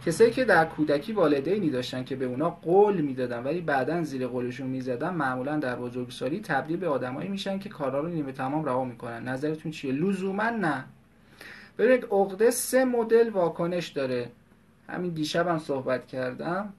کسایی 0.06 0.32
که 0.32 0.46
در 0.46 0.66
کودکی 0.66 1.14
والدینی 1.14 1.70
داشتن 1.70 2.04
که 2.04 2.16
به 2.16 2.26
اونا 2.26 2.50
قول 2.50 3.02
می‌دادن 3.02 3.44
ولی 3.44 3.62
بعدا 3.62 4.04
زیر 4.04 4.28
قولشون 4.28 4.68
می‌زدن 4.68 5.10
معمولا 5.10 5.58
در 5.58 5.76
بزرگسالی 5.76 6.40
تبدیل 6.40 6.78
به 6.78 6.88
آدمایی 6.88 7.30
میشن 7.30 7.60
که 7.60 7.70
کارا 7.70 8.00
رو 8.00 8.08
نیمه 8.08 8.32
تمام 8.32 8.66
رها 8.66 8.86
می‌کنن. 8.86 9.28
نظرتون 9.28 9.72
چیه؟ 9.72 9.94
لزوما 9.94 10.50
نه. 10.50 10.86
ببینید 11.78 12.06
عقده 12.12 12.52
سه 12.52 12.86
مدل 12.86 13.30
واکنش 13.30 13.88
داره. 13.88 14.32
همین 14.90 15.12
دیشب 15.14 15.48
هم 15.48 15.60
صحبت 15.60 16.08
کردم. 16.08 16.74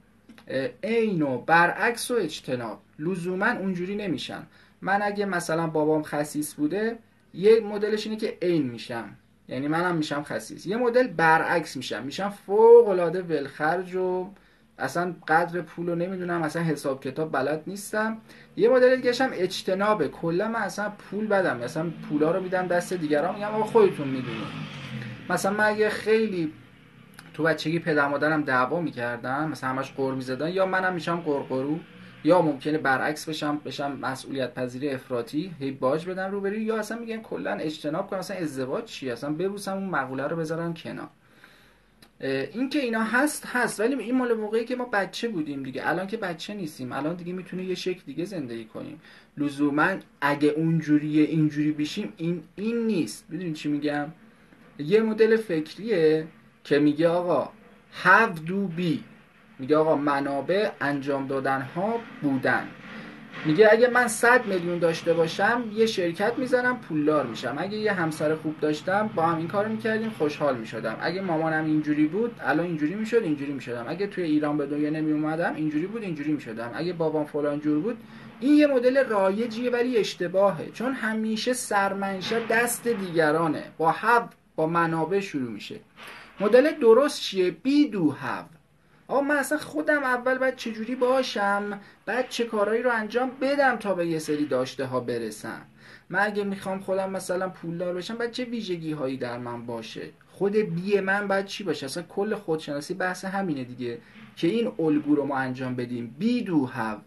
عین 0.83 1.21
و 1.21 1.37
برعکس 1.37 2.11
و 2.11 2.13
اجتناب. 2.13 2.79
لزوما 2.99 3.51
اونجوری 3.51 3.95
نمیشن. 3.95 4.43
من 4.81 5.01
اگه 5.01 5.25
مثلا 5.25 5.67
بابام 5.67 6.03
خسیس 6.03 6.53
بوده 6.53 6.97
یه 7.33 7.59
مدلش 7.59 8.07
اینه 8.07 8.19
که 8.19 8.37
عین 8.41 8.63
میشم. 8.63 9.17
یعنی 9.47 9.67
منم 9.67 9.95
میشم 9.95 10.23
خسیس. 10.23 10.65
یه 10.65 10.77
مدل 10.77 11.07
برعکس 11.07 11.77
میشم. 11.77 12.03
میشم 12.03 12.29
فوق 12.29 12.87
العاده 12.87 13.21
ولخرج 13.21 13.95
و 13.95 14.29
اصلا 14.79 15.15
قدر 15.27 15.61
پول 15.61 15.89
رو 15.89 15.95
نمی‌دونم 15.95 16.43
اصلا 16.43 16.61
حساب 16.61 17.03
کتاب 17.03 17.31
بلد 17.31 17.63
نیستم. 17.67 18.17
یه 18.55 18.69
مدل 18.69 18.95
دیگه 18.95 19.13
هم 19.23 19.29
اجتنابه. 19.33 20.07
کلا 20.07 20.47
من 20.47 20.59
اصلا 20.59 20.89
پول 20.89 21.27
بدم. 21.27 21.57
مثلا 21.57 21.91
پولا 22.09 22.31
رو 22.31 22.41
میدم 22.41 22.67
دست 22.67 22.93
دیگران 22.93 23.35
میگم 23.35 23.47
آقا 23.47 23.63
خودتون 23.63 24.07
می‌دونید. 24.07 24.47
مثلا 25.29 25.51
من 25.51 25.63
اگه 25.63 25.89
خیلی 25.89 26.53
تو 27.33 27.43
بچگی 27.43 27.79
پدر 27.79 28.07
مادرم 28.07 28.41
دعوا 28.41 28.81
می‌کردن 28.81 29.47
مثلا 29.47 29.69
همش 29.69 29.91
قر 29.97 30.13
می‌زدن 30.13 30.49
یا 30.49 30.65
منم 30.65 30.93
میشم 30.93 31.15
قرقرو 31.15 31.79
یا 32.25 32.41
ممکنه 32.41 32.77
برعکس 32.77 33.29
بشم 33.29 33.61
بشم 33.65 33.97
مسئولیت 34.01 34.53
پذیری 34.53 34.89
افراطی 34.89 35.51
هی 35.59 35.71
باج 35.71 36.05
بدن 36.05 36.31
رو 36.31 36.41
بری 36.41 36.61
یا 36.61 36.77
اصلا 36.77 36.99
میگن 36.99 37.21
کلا 37.21 37.51
اجتناب 37.51 38.07
کنم 38.07 38.19
اصلا 38.19 38.37
ازدواج 38.37 38.83
چی 38.85 39.09
اصلا 39.09 39.33
ببوسم 39.33 39.73
اون 39.73 39.89
مقوله 39.89 40.27
رو 40.27 40.37
بذارن 40.37 40.73
کنار. 40.73 41.09
این 42.21 42.69
که 42.69 42.79
اینا 42.79 43.03
هست 43.03 43.45
هست 43.45 43.79
ولی 43.79 43.95
این 43.95 44.15
مال 44.15 44.33
موقعی 44.33 44.65
که 44.65 44.75
ما 44.75 44.85
بچه 44.85 45.27
بودیم 45.27 45.63
دیگه. 45.63 45.89
الان 45.89 46.07
که 46.07 46.17
بچه 46.17 46.53
نیستیم. 46.53 46.91
الان 46.91 47.15
دیگه 47.15 47.33
می‌تونه 47.33 47.63
یه 47.63 47.75
شکل 47.75 48.01
دیگه 48.05 48.25
زندگی 48.25 48.65
کنیم 48.65 49.01
لزوما 49.37 49.95
اگه 50.21 50.49
اونجوریه 50.49 51.23
اینجوری 51.23 51.71
بشیم 51.71 52.13
این 52.17 52.43
این 52.55 52.87
نیست. 52.87 53.25
می‌دونی 53.29 53.53
چی 53.53 53.69
میگم؟ 53.69 54.07
یه 54.79 55.01
مدل 55.01 55.37
فکریه 55.37 56.27
که 56.63 56.79
میگه 56.79 57.07
آقا 57.07 57.49
have 58.03 58.35
do 58.47 58.79
be. 58.79 59.14
میگه 59.59 59.77
آقا 59.77 59.95
منابع 59.95 60.69
انجام 60.81 61.27
دادن 61.27 61.61
ها 61.61 61.99
بودن. 62.21 62.67
میگه 63.45 63.67
اگه 63.71 63.87
من 63.87 64.07
100 64.07 64.45
میلیون 64.45 64.79
داشته 64.79 65.13
باشم 65.13 65.63
یه 65.73 65.85
شرکت 65.85 66.33
می‌زنم 66.37 66.77
پولدار 66.77 67.25
میشم. 67.25 67.55
اگه 67.57 67.77
یه 67.77 67.93
همسر 67.93 68.35
خوب 68.35 68.59
داشتم 68.59 69.09
با 69.15 69.23
هم 69.23 69.37
این 69.37 69.47
کارو 69.47 69.71
می‌کردیم 69.71 70.09
خوشحال 70.09 70.57
می‌شدم. 70.57 70.97
اگه 71.01 71.21
مامانم 71.21 71.65
اینجوری 71.65 72.05
بود 72.07 72.35
الان 72.39 72.65
اینجوری 72.65 72.95
می‌شد 72.95 73.21
اینجوری 73.23 73.53
می‌شدم. 73.53 73.85
اگه 73.87 74.07
توی 74.07 74.23
ایران 74.23 74.57
به 74.57 74.65
دنیا 74.65 74.89
نمی 74.89 75.11
اومدم 75.11 75.55
اینجوری 75.55 75.87
بود 75.87 76.03
اینجوری 76.03 76.33
می‌شدم. 76.33 76.71
اگه 76.73 76.93
بابام 76.93 77.25
فلان 77.25 77.59
جور 77.59 77.79
بود 77.79 77.97
این 78.39 78.55
یه 78.55 78.67
مدل 78.67 79.05
رایجیه 79.05 79.71
ولی 79.71 79.97
اشتباهه. 79.97 80.71
چون 80.73 80.93
همیشه 80.93 81.53
سرمنشه 81.53 82.39
دست 82.49 82.87
دیگرانه. 82.87 83.63
با 83.77 83.91
حب 83.91 84.29
با 84.55 84.67
منابع 84.67 85.19
شروع 85.19 85.51
میشه. 85.51 85.79
مدل 86.39 86.71
درست 86.71 87.21
چیه؟ 87.21 87.51
بی 87.51 87.87
دو 87.87 88.11
هب. 88.11 88.45
آقا 89.07 89.21
من 89.21 89.35
اصلا 89.35 89.57
خودم 89.57 90.03
اول 90.03 90.37
باید 90.37 90.55
چجوری 90.55 90.95
باشم؟ 90.95 91.79
بعد 92.05 92.29
چه 92.29 92.45
کارهایی 92.45 92.81
رو 92.83 92.91
انجام 92.91 93.31
بدم 93.41 93.75
تا 93.75 93.93
به 93.93 94.07
یه 94.07 94.19
سری 94.19 94.45
داشته 94.45 94.85
ها 94.85 94.99
برسم؟ 94.99 95.61
من 96.09 96.19
اگه 96.19 96.43
می‌خوام 96.43 96.79
خودم 96.79 97.09
مثلا 97.09 97.49
پولدار 97.49 97.93
بشم 97.93 98.15
باید 98.15 98.31
چه 98.31 98.45
ویژگی 98.45 98.91
هایی 98.91 99.17
در 99.17 99.37
من 99.37 99.65
باشه؟ 99.65 100.09
خود 100.31 100.55
بی 100.55 100.99
من 100.99 101.27
باید 101.27 101.45
چی 101.45 101.63
باشه؟ 101.63 101.85
اصلا 101.85 102.03
کل 102.03 102.35
خودشناسی 102.35 102.93
بحث 102.93 103.25
همینه 103.25 103.63
دیگه 103.63 103.97
که 104.35 104.47
این 104.47 104.71
الگو 104.79 105.15
رو 105.15 105.25
ما 105.25 105.37
انجام 105.37 105.75
بدیم. 105.75 106.15
بی 106.19 106.41
دو 106.43 106.65
هاو 106.65 106.97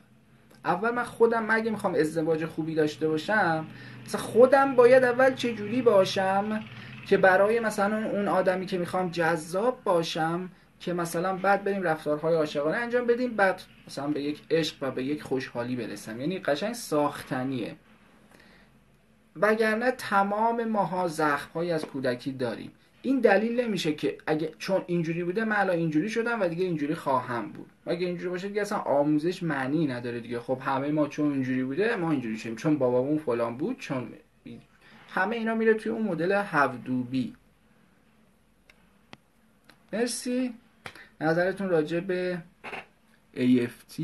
اول 0.65 0.91
من 0.91 1.05
خودم 1.05 1.47
اگه 1.51 1.71
می‌خوام 1.71 1.95
ازدواج 1.95 2.45
خوبی 2.47 2.75
داشته 2.75 3.09
باشم 3.09 3.67
مثلا 4.07 4.21
خودم 4.21 4.77
باید 4.77 5.05
اول 5.05 5.35
چجوری 5.35 5.83
باشم 5.83 6.61
که 7.07 7.17
برای 7.17 7.61
مثلا 7.61 8.09
اون 8.09 8.29
آدمی 8.29 8.67
که 8.67 8.79
می‌خوام 8.79 9.11
جذاب 9.11 9.81
باشم 9.85 10.51
که 10.81 10.93
مثلا 10.93 11.37
بعد 11.37 11.65
بریم 11.65 11.83
رفتارهای 11.83 12.35
عاشقانه 12.35 12.77
انجام 12.77 13.07
بدیم 13.07 13.37
بعد 13.37 13.63
مثلا 13.87 14.07
به 14.07 14.23
یک 14.23 14.43
عشق 14.51 14.77
و 14.81 14.91
به 14.91 15.05
یک 15.05 15.23
خوشحالی 15.23 15.77
برسم. 15.77 16.21
یعنی 16.21 16.39
قشنگ 16.39 16.73
ساختنیه. 16.73 17.77
وگرنه 19.37 19.91
تمام 19.91 20.65
ماها 20.65 21.09
زخمهایی 21.09 21.71
از 21.71 21.85
کودکی 21.85 22.33
داریم. 22.33 22.73
این 23.03 23.21
دلیل 23.21 23.61
نمیشه 23.61 23.93
که 23.93 24.19
اگه 24.27 24.53
چون 24.59 24.83
اینجوری 24.87 25.25
بوده 25.25 25.45
من 25.45 25.57
الان 25.57 25.77
اینجوری 25.77 26.09
شدم 26.11 26.41
و 26.41 26.49
دیگه 26.49 26.65
اینجوری 26.65 26.95
خواهم 26.95 27.53
بود. 27.53 27.71
اگه 27.87 28.07
اینجوری 28.07 28.29
باشه 28.29 28.49
دیگه 28.49 28.61
اصلا 28.61 28.79
آموزش 28.79 29.43
معنی 29.43 29.87
نداره 29.87 30.21
دیگه. 30.21 30.41
خب 30.41 30.59
همه 30.61 30.91
ما 30.91 31.09
چون 31.09 31.33
اینجوری 31.33 31.65
بوده 31.65 31.97
ما 31.97 32.11
اینجوری 32.11 32.39
شیم 32.39 32.57
چون 32.57 32.79
بابامون 32.79 33.19
فلان 33.19 33.57
بود 33.57 33.79
چون 33.79 34.13
همه 35.11 35.37
اینا 35.37 35.55
میره 35.55 35.75
توی 35.75 35.93
اون 35.93 36.03
مدل 36.03 36.33
هفدوبی 36.33 37.35
مرسی. 39.93 40.55
نظرتون 41.21 41.69
راجع 41.69 42.01
به 42.01 42.39
AFT 43.35 44.03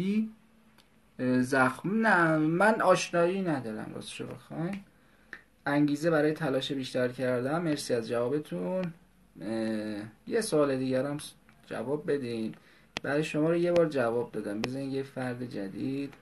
زخم؟ 1.40 2.07
نه 2.07 2.37
من 2.37 2.81
آشنایی 2.81 3.42
ندارم 3.42 3.92
راستشو 3.94 4.27
بخواین 4.27 4.81
انگیزه 5.66 6.11
برای 6.11 6.33
تلاش 6.33 6.72
بیشتر 6.72 7.09
کردم. 7.09 7.62
مرسی 7.62 7.94
از 7.94 8.09
جوابتون. 8.09 8.92
یه 10.27 10.40
سوال 10.40 10.77
دیگرم 10.77 11.18
جواب 11.66 12.12
بدین. 12.12 12.55
برای 13.03 13.24
شما 13.24 13.48
رو 13.48 13.57
یه 13.57 13.72
بار 13.72 13.88
جواب 13.88 14.33
دادم. 14.33 14.61
بزنین 14.61 14.90
یه 14.90 15.03
فرد 15.03 15.44
جدید. 15.50 16.14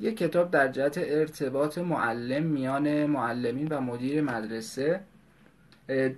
یه 0.00 0.12
کتاب 0.12 0.50
در 0.50 0.68
جهت 0.68 0.98
ارتباط 0.98 1.78
معلم 1.78 2.42
میان 2.42 3.06
معلمین 3.06 3.68
و 3.68 3.80
مدیر 3.80 4.22
مدرسه. 4.22 5.00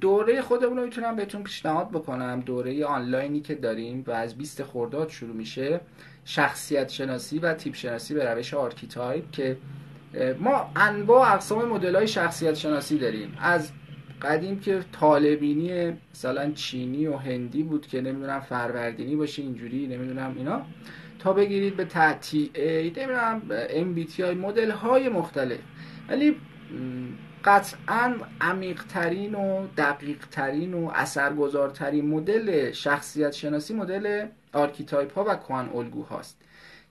دوره 0.00 0.42
خودمون 0.42 0.76
رو 0.76 0.84
می‌تونم 0.84 1.16
بهتون 1.16 1.42
پیشنهاد 1.42 1.90
بکنم. 1.90 2.40
دوره 2.40 2.84
آنلاینی 2.84 3.40
که 3.40 3.54
داریم 3.54 4.04
و 4.06 4.10
از 4.10 4.38
20 4.38 4.62
خرداد 4.62 5.08
شروع 5.08 5.36
میشه 5.36 5.80
شخصیت 6.24 6.88
شناسی 6.88 7.38
و 7.38 7.54
تیپ 7.54 7.74
شناسی 7.74 8.14
به 8.14 8.24
روش 8.24 8.54
archetype 8.54 9.30
که 9.30 9.56
ما 10.40 10.70
انواع 10.76 11.32
اقسام 11.32 11.68
مدل 11.68 11.96
های 11.96 12.06
شخصیت 12.06 12.54
شناسی 12.54 12.98
داریم. 12.98 13.38
از 13.40 13.72
قدیم 14.22 14.60
که 14.60 14.80
طالع 14.92 15.35
بینی 15.35 15.92
مثلا 16.14 16.50
چینی 16.50 17.06
و 17.06 17.16
هندی 17.16 17.62
بود 17.62 17.86
که 17.86 18.00
نمی‌دونم 18.00 18.40
فروردینی 18.40 19.16
باشه 19.16 19.42
اینجوری 19.42 19.86
نمی‌دونم 19.86 20.34
اینا. 20.36 20.62
تا 21.18 21.32
بگیرید 21.32 21.76
به 21.76 21.84
تعتی 21.84 22.50
ای 22.54 22.92
نمی‌دونم 22.96 23.42
تی 24.04 24.22
مدل 24.22 24.70
های 24.70 25.08
مختلف. 25.08 25.58
ولی 26.08 26.36
قطعا 27.44 28.14
عمیقترین 28.40 29.34
و 29.34 29.66
دقیقترین 29.76 30.74
و 30.74 30.90
اثرگذارترین 30.94 32.08
مدل 32.08 32.72
شخصیت 32.72 33.32
شناسی 33.32 33.74
مدل 33.74 34.26
archetype 34.52 35.14
ها 35.14 35.24
و 35.28 35.34
کهن 35.34 35.68
الگو 35.68 36.02
هاست 36.02 36.36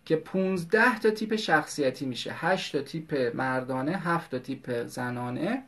که 0.05 0.15
15 0.15 0.99
تا 0.99 1.09
تیپ 1.09 1.35
شخصیتی 1.35 2.05
میشه. 2.05 2.31
8 2.33 2.77
تا 2.77 2.81
تیپ 2.81 3.31
مردانه 3.35 3.97
7 3.97 4.31
تا 4.31 4.39
تیپ 4.39 4.83
زنانه. 4.85 5.63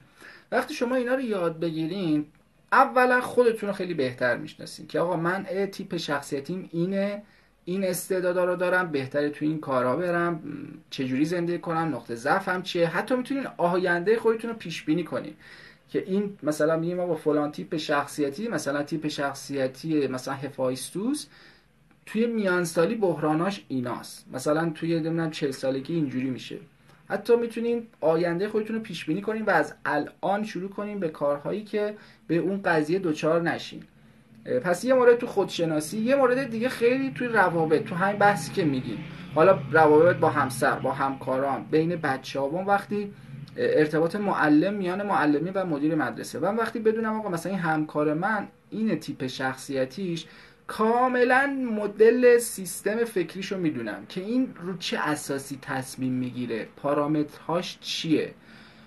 وقتی 0.51 0.73
شما 0.73 0.95
اینا 0.95 1.15
رو 1.15 1.21
یاد 1.21 1.59
بگیرین 1.59 2.25
اولا 2.71 3.21
خودتون 3.21 3.69
رو 3.69 3.75
خیلی 3.75 3.93
بهتر 3.93 4.37
می‌شناسین 4.37 4.87
که 4.87 4.99
آقا 4.99 5.15
من 5.15 5.43
تیپ 5.43 5.97
شخصیتیم 5.97 6.69
اینه 6.71 7.23
این 7.65 7.83
استعدادا 7.83 8.45
رو 8.45 8.55
دارم 8.55 8.91
بهتره 8.91 9.29
تو 9.29 9.45
این 9.45 9.59
کارا 9.59 9.95
برم 9.95 10.41
چجوری 10.89 11.25
زندگی 11.25 11.57
کنم 11.57 11.95
نقطه 11.95 12.15
ضعفم 12.15 12.61
چیه؟ 12.61 12.87
حتی 12.87 13.15
می‌تونین 13.15 13.47
آینده 13.57 14.19
خودتون 14.19 14.51
رو 14.51 14.55
پیش 14.55 14.83
بینی 14.83 15.03
کنین. 15.03 15.33
که 15.89 16.03
این 16.07 16.37
مثلا 16.43 16.77
میگیم 16.77 16.97
ما 16.97 17.05
با 17.05 17.15
فلان 17.15 17.51
تیپ 17.51 17.77
شخصیتی 17.77 18.47
مثلا 18.47 18.83
تیپ 18.83 19.07
شخصیتی 19.07 20.07
مثلا 20.07 20.33
هفایستوس 20.33 21.25
توی 22.05 22.27
میانسالی 22.27 22.95
بحراناش 22.95 23.65
ایناست. 23.67 24.25
مثلا 24.33 24.69
توی 24.69 24.95
نمی‌دونم 24.95 25.31
40 25.31 25.51
سالگی 25.51 25.95
اینجوری 25.95 26.29
میشه. 26.29 26.57
حتی 27.09 27.35
می‌تونین 27.35 27.87
آینده 28.01 28.49
خودتون 28.49 28.75
رو 28.75 28.81
پیش 28.81 29.05
بینی 29.05 29.21
کنین 29.21 29.45
و 29.45 29.49
از 29.49 29.73
الان 29.85 30.43
شروع 30.43 30.69
کنین 30.69 30.99
به 30.99 31.09
کارهایی 31.09 31.63
که 31.63 31.95
به 32.27 32.37
اون 32.37 32.61
قضیه 32.61 32.99
دوچار 32.99 33.41
نشین. 33.41 33.83
پس 34.45 34.85
یه 34.85 34.93
مورد 34.93 35.17
تو 35.17 35.27
خودشناسی 35.27 35.97
یه 35.97 36.15
مورد 36.15 36.49
دیگه 36.49 36.69
خیلی 36.69 37.11
توی 37.11 37.27
روابط 37.27 37.83
تو 37.83 37.95
همین 37.95 38.19
بحثی 38.19 38.51
که 38.53 38.65
میگیم. 38.65 39.03
حالا 39.35 39.59
روابط 39.71 40.15
با 40.15 40.29
همسر 40.29 40.79
با 40.79 40.91
همکاران 40.91 41.65
بین 41.71 41.95
بچه 41.95 42.39
ها 42.39 42.47
وقتی 42.47 43.13
ارتباط 43.57 44.15
معلم 44.15 44.73
میان 44.73 45.07
معلمی 45.07 45.49
و 45.49 45.65
مدیر 45.65 45.95
مدرسه. 45.95 46.39
و 46.39 46.45
وقتی 46.45 46.79
بدونم 46.79 47.19
آقا 47.19 47.29
مثلا 47.29 47.51
این 47.51 47.61
همکار 47.61 48.13
من 48.13 48.47
این 48.69 48.99
تیپ 48.99 49.27
شخصیتیش 49.27 50.25
کاملا 50.67 51.47
مدل 51.75 52.37
سیستم 52.37 53.03
فکریشو 53.03 53.57
می‌دونم 53.57 54.05
که 54.09 54.21
این 54.21 54.53
رو 54.61 54.77
چه 54.77 54.97
اساسی 54.99 55.59
تصمیم 55.61 56.13
می‌گیره 56.13 56.67
پارامترهاش 56.77 57.77
چیه. 57.81 58.33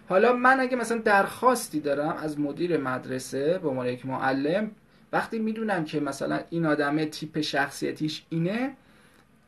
حالا 0.09 0.33
من 0.33 0.61
اگه 0.61 0.77
مثلا 0.77 0.99
درخواستی 0.99 1.81
دارم 1.81 2.17
از 2.23 2.41
مدیر 2.41 2.77
مدرسه 2.77 3.59
به 3.59 3.69
عنوان 3.69 3.87
یک 3.87 4.07
معلم 4.07 4.71
وقتی 5.15 5.39
می‌دونم 5.39 5.85
که 5.85 6.01
مثلا 6.01 6.41
این 6.51 6.67
آدمه 6.67 7.07
تیپ 7.07 7.41
شخصیتیش 7.41 8.23
اینه 8.29 8.77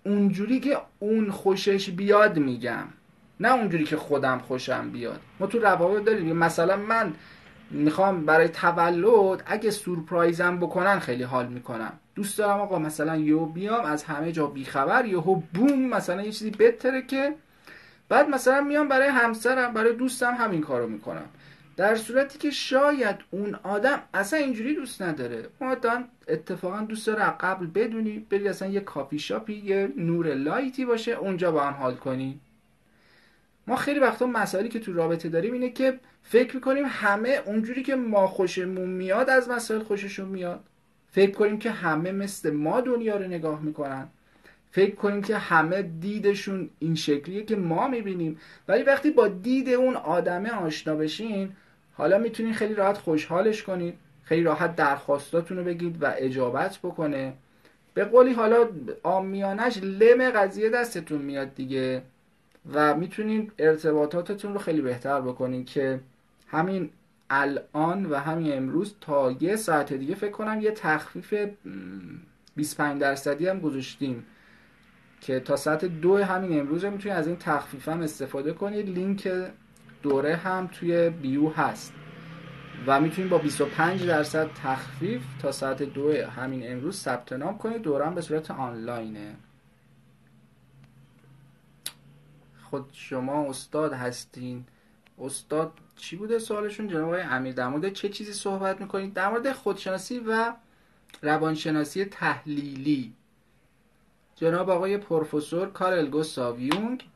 اونجوری 0.05 0.61
که 0.61 0.79
اون 0.99 1.31
خوشش 1.31 1.91
بیاد 1.91 2.39
میگم. 2.39 2.85
نه 3.41 3.53
اونجوری 3.55 3.85
که 3.85 3.97
خودم 3.97 4.39
خوشم 4.39 4.91
بیاد. 4.91 5.21
ما 5.41 5.47
تو 5.47 5.59
روابط 5.59 6.05
داریم. 6.05 6.37
مثلا 6.37 6.77
من 6.77 7.15
می‌خوام 7.71 8.27
برای 8.27 8.49
تولد 8.49 9.43
اگه 9.47 9.71
سورپرایزم 9.71 10.57
بکنن 10.57 10.99
خیلی 10.99 11.23
حال 11.23 11.47
می‌کنم. 11.47 11.93
دوست 12.15 12.39
دارم 12.39 12.61
آقا 12.61 12.79
مثلا 12.79 13.17
یو 13.17 13.47
بیام 13.47 13.85
از 13.85 14.05
همه 14.05 14.33
جا 14.33 14.47
بیخبر 14.47 15.05
یهو 15.05 15.35
بوم 15.55 15.81
مثلا 15.81 16.23
یه 16.23 16.33
چیزی 16.33 16.51
بهتره 16.51 17.03
که 17.03 17.35
بعد 18.09 18.29
مثلا 18.29 18.61
میام 18.61 18.89
برای 18.89 19.09
همسرم 19.09 19.73
برای 19.73 19.93
دوستم 19.93 20.35
همین 20.35 20.61
کارو 20.61 20.89
می‌کنم. 20.89 21.29
در 21.77 21.97
صورتی 21.97 22.39
که 22.39 22.51
شاید 22.51 23.17
اون 23.31 23.55
آدم 23.55 24.03
اصلا 24.15 24.39
اینجوری 24.39 24.75
دوست 24.75 25.03
نداره. 25.03 25.49
آدم 25.61 26.05
اتفاقا 26.29 26.81
دوست 26.81 27.07
داره 27.07 27.25
قبل 27.25 27.67
بدونی 27.67 28.27
بری 28.31 28.49
اصلا 28.49 28.69
یه 28.69 28.81
کافی 28.81 29.19
شاپی 29.19 29.55
یه 29.55 29.93
نور 29.97 30.35
لایتی 30.35 30.85
باشه 30.85 31.13
اونجا 31.13 31.53
با 31.53 31.61
هم 31.61 31.73
حال 31.73 31.95
کنی. 31.95 32.41
ما 33.67 33.77
خیلی 33.77 34.01
وقتا 34.01 34.27
مسائلی 34.27 34.69
که 34.69 34.81
تو 34.81 34.93
رابطه 34.93 35.29
داریم 35.29 35.53
اینه 35.53 35.71
که 35.71 35.99
فکر 36.23 36.55
می‌کنیم 36.55 36.85
همه 36.89 37.43
اونجوری 37.47 37.83
که 37.83 37.97
ما 37.97 38.27
خوشمون 38.27 38.91
میاد 38.91 39.31
از 39.31 39.49
مسائل 39.49 39.83
خوششون 39.83 40.29
میاد. 40.29 40.65
فکر 41.11 41.31
کنیم 41.31 41.59
که 41.59 41.71
همه 41.71 42.13
مثل 42.13 42.51
ما 42.51 42.81
دنیا 42.81 43.17
رو 43.17 43.25
نگاه 43.25 43.63
می‌کنن. 43.63 44.09
فکر 44.71 44.95
کنیم 44.95 45.23
که 45.23 45.37
همه 45.37 45.83
دیدشون 45.83 46.71
این 46.79 46.95
شکلیه 46.95 47.45
که 47.45 47.57
ما 47.57 47.89
می‌بینیم. 47.89 48.39
ولی 48.69 48.83
وقتی 48.83 49.11
با 49.11 49.29
دید 49.29 49.69
اون 49.69 49.97
آدمه 49.97 50.51
آشنا 50.51 50.95
بشین 50.97 51.53
حالا 51.97 52.19
می‌تونین 52.19 52.55
خیلی 52.55 52.75
راحت 52.75 52.99
خوشحالش 52.99 53.63
کنید 53.63 53.99
خیلی 54.23 54.43
راحت 54.43 54.77
درخواستاتون 54.77 55.57
رو 55.57 55.65
بگید 55.65 56.03
و 56.03 56.13
اجابت 56.17 56.79
بکنه. 56.79 57.33
به 57.95 58.05
قولی 58.05 58.33
حالا 58.33 58.69
آمیانش 59.03 59.79
لم 59.83 60.31
قضیه 60.31 60.71
دستتون 60.71 61.23
میاد 61.23 61.55
دیگه 61.55 62.03
و 62.73 62.95
می‌تونین 62.95 63.51
ارتباطاتتون 63.59 64.53
رو 64.53 64.59
خیلی 64.59 64.81
بهتر 64.81 65.21
بکنین 65.21 65.65
که 65.65 66.01
همین 66.49 66.91
الان 67.31 68.07
و 68.07 68.17
همین 68.17 68.57
امروز 68.57 68.95
تا 69.01 69.37
یه 69.41 69.57
ساعت 69.57 69.93
دیگه 69.93 70.15
فکر 70.15 70.31
کنم 70.31 70.61
یه 70.61 70.71
تخفیف 70.71 71.35
25 72.57 73.01
درصدی 73.01 73.49
هم 73.49 73.61
گذاشتیم 73.61 74.27
که 75.21 75.41
تا 75.41 75.57
ساعت 75.57 75.85
دو 75.85 76.17
همین 76.17 76.61
امروز 76.61 76.85
می‌تونید 76.85 77.19
از 77.19 77.27
این 77.27 77.37
تخفیف 77.37 77.89
هم 77.89 78.01
استفاده 78.01 78.53
کنید 78.53 78.89
لینک 78.89 79.29
دوره 80.03 80.37
هم 80.37 80.67
توی 80.73 81.11
بیو 81.11 81.49
هست. 81.49 81.93
و 82.87 83.01
می‌تونید 83.01 83.31
با 83.31 83.39
25 83.39 84.07
درصد 84.07 84.51
تخفیف 84.63 85.23
تا 85.43 85.53
ساعت 85.53 85.83
دو 85.83 86.27
همین 86.27 86.73
امروز 86.73 86.97
ثبت 86.97 87.33
نام 87.33 87.59
کنید. 87.59 87.83
دوره 87.83 88.07
هم 88.07 88.15
به 88.15 88.21
صورت 88.21 88.51
آنلاینه. 88.51 89.35
خود 92.63 92.91
شما 92.93 93.51
استاد 93.51 93.93
هستین. 93.93 94.65
استاد 95.19 95.73
چی 95.97 96.17
بوده 96.17 96.39
سوالشون؟ 96.39 96.89
جناب 96.89 97.05
آقای 97.05 97.21
امیر 97.21 97.55
در 97.55 97.69
مورد 97.69 97.93
چه 97.93 98.09
چیزی 98.09 98.33
صحبت 98.33 98.81
می‌کنید؟ 98.81 99.15
در 99.15 99.31
مورد 99.31 99.53
خودشناسی 99.53 100.19
و 100.19 100.53
روانشناسی 101.23 102.05
تحلیلی. 102.05 103.13
جناب 104.37 104.71
آقای 104.71 104.99
پروفسور 104.99 105.71
کارل 105.71 106.07
گوستاو 106.07 106.61
یونگ 106.61 107.09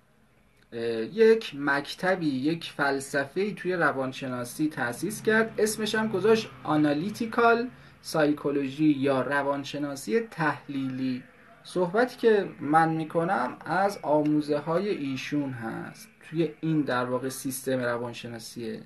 یک 0.73 1.53
مکتبی 1.59 2.27
یک 2.27 2.65
فلسفه 2.77 3.55
توی 3.55 3.73
روانشناسی 3.73 4.69
تأسیس 4.69 5.23
کرد. 5.23 5.55
اسمش 5.59 5.95
هم 5.95 6.09
گذاشت 6.09 6.51
آنالیتیکال 6.65 7.69
سایکولوژی 8.03 8.85
یا 8.85 9.21
روانشناسی 9.21 10.21
تحلیلی. 10.21 11.23
صحبتی 11.65 12.17
که 12.17 12.49
من 12.61 12.89
می‌کنم 12.89 13.57
از 13.65 13.99
آموزه 14.03 14.59
های 14.59 14.89
ایشون 14.89 15.51
هست 15.51 16.09
توی 16.31 16.51
این 16.61 16.81
در 16.81 17.05
واقع 17.05 17.29
سیستم 17.29 17.81
روانشناسیه 17.81 18.83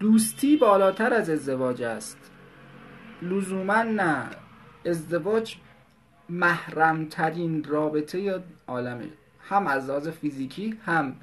دوستی 0.00 0.56
بالاتر 0.56 1.14
از 1.14 1.30
ازدواج 1.30 1.82
است. 1.82 2.18
لزوما 3.22 3.82
نه. 3.82 4.30
ازدواج 4.86 5.56
محرمترین 6.28 7.64
رابطه 7.64 8.20
یا 8.20 8.42
عالمه. 8.66 9.08
هم 9.48 9.66
از 9.66 9.88
لحاظ 9.88 10.08
فیزیکی 10.08 10.78
هم 10.86 11.16